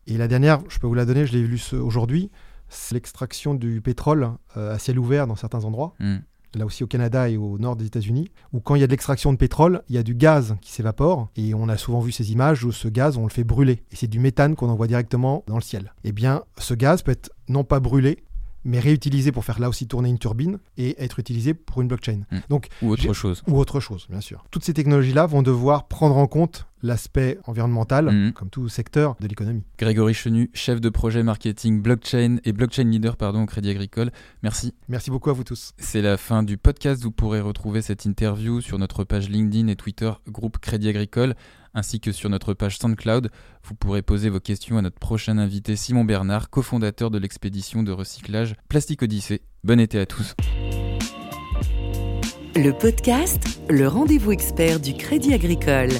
Et 0.07 0.16
la 0.18 0.29
dernière, 0.29 0.61
je 0.68 0.79
peux 0.79 0.87
vous 0.87 0.94
la 0.94 1.07
donner, 1.07 1.27
je 1.27 1.33
l'ai 1.33 1.42
lu 1.47 1.59
ce- 1.59 1.77
aujourd'hui, 1.77 2.31
c'est 2.68 2.94
l'extraction 2.94 3.55
du 3.55 3.81
pétrole 3.81 4.31
euh, 4.57 4.75
à 4.75 4.79
ciel 4.79 4.99
ouvert 4.99 5.27
dans 5.27 5.37
certains 5.37 5.64
endroits, 5.64 5.94
Hmm. 6.01 6.16
là 6.57 6.66
aussi 6.66 6.83
au 6.85 6.87
Canada 6.87 7.29
et 7.29 7.37
au 7.37 7.59
nord 7.59 7.77
des 7.77 7.87
États-Unis, 7.87 8.29
où 8.53 8.61
quand 8.61 8.75
il 8.75 8.81
y 8.81 8.85
a 8.85 8.87
de 8.87 8.90
l'extraction 8.92 9.33
de 9.33 9.38
pétrole, 9.38 9.83
il 9.88 9.94
y 9.94 9.99
a 9.99 10.03
du 10.03 10.14
gaz 10.14 10.57
qui 10.61 10.73
s'évapore, 10.73 11.29
et 11.37 11.55
on 11.55 11.68
a 11.68 11.77
souvent 11.77 12.01
vu 12.01 12.12
ces 12.12 12.33
images 12.33 12.64
où 12.64 12.73
ce 12.73 12.88
gaz, 12.88 13.16
on 13.16 13.25
le 13.25 13.31
fait 13.31 13.44
brûler, 13.44 13.83
et 13.92 13.97
c'est 13.97 14.07
du 14.09 14.18
méthane 14.18 14.57
qu'on 14.57 14.68
envoie 14.68 14.87
directement 14.87 15.42
dans 15.47 15.57
le 15.57 15.62
ciel. 15.62 15.92
Eh 16.05 16.12
bien, 16.12 16.42
ce 16.59 16.75
gaz 16.75 17.03
peut 17.03 17.12
être 17.12 17.31
non 17.49 17.64
pas 17.64 17.81
brûlé, 17.81 18.25
mais 18.64 18.81
réutilisé 18.81 19.33
pour 19.33 19.44
faire 19.44 19.59
là 19.61 19.68
aussi 19.68 19.87
tourner 19.87 20.09
une 20.09 20.18
turbine 20.18 20.59
et 20.77 21.03
être 21.03 21.18
utilisé 21.18 21.55
pour 21.55 21.83
une 21.83 21.88
blockchain. 21.88 22.20
Hmm. 22.31 22.38
Donc, 22.48 22.68
Ou 22.83 22.90
autre 22.92 23.12
chose. 23.12 23.42
ou 23.48 23.59
autre 23.59 23.81
chose, 23.81 24.07
bien 24.11 24.20
sûr. 24.20 24.44
Toutes 24.50 24.64
ces 24.64 24.74
technologies-là 24.74 25.27
vont 25.27 25.42
devoir 25.42 25.87
prendre 25.88 26.16
en 26.16 26.27
compte 26.27 26.66
l'aspect 26.83 27.38
environnemental, 27.46 28.11
Mhm. 28.11 28.33
comme 28.33 28.50
tout 28.50 28.68
secteur 28.68 29.16
de 29.20 29.27
l'économie. 29.27 29.62
Grégory 29.79 30.12
Chenu, 30.12 30.50
chef 30.53 30.81
de 30.83 30.90
projet 30.90 31.22
marketing 31.22 31.81
blockchain 31.81 32.37
et 32.44 32.53
blockchain 32.53 32.85
leader 32.85 33.16
pardon, 33.16 33.44
au 33.44 33.46
Crédit 33.46 33.70
Agricole. 33.70 34.11
Merci. 34.42 34.74
Merci 34.88 35.11
beaucoup 35.11 35.31
à 35.31 35.33
vous 35.33 35.44
tous. 35.44 35.72
C'est 35.79 36.03
la 36.03 36.16
fin 36.18 36.42
du 36.42 36.59
podcast. 36.59 37.03
Vous 37.03 37.11
pourrez 37.11 37.40
retrouver 37.40 37.81
cette 37.81 38.05
interview 38.05 38.61
sur 38.61 38.79
notre 38.79 39.05
page 39.05 39.31
LinkedIn 39.31 39.68
et 39.68 39.77
Twitter 39.77 40.12
groupe 40.29 40.59
Crédit 40.59 40.88
Agricole, 40.90 41.35
ainsi 41.74 42.00
que 42.00 42.12
sur 42.12 42.30
notre 42.30 42.54
page 42.54 42.78
SoundCloud. 42.78 43.30
Vous 43.64 43.74
pourrez 43.74 44.02
poser 44.02 44.28
vos 44.28 44.40
questions 44.40 44.78
à 44.78 44.82
notre 44.82 44.98
prochain 44.98 45.38
invité 45.38 45.76
Simon 45.76 46.04
Bernard, 46.04 46.50
cofondateur 46.50 47.10
de 47.10 47.18
l'expédition 47.18 47.82
de 47.82 47.92
recyclage 47.92 48.54
Plastique 48.68 49.02
Odyssée. 49.02 49.42
Bon 49.62 49.80
été 49.80 49.98
à 49.98 50.06
tous. 50.06 50.34
Le 52.56 52.70
podcast, 52.70 53.60
le 53.68 53.88
rendez-vous 53.88 54.30
expert 54.30 54.78
du 54.78 54.94
Crédit 54.94 55.34
Agricole. 55.34 55.90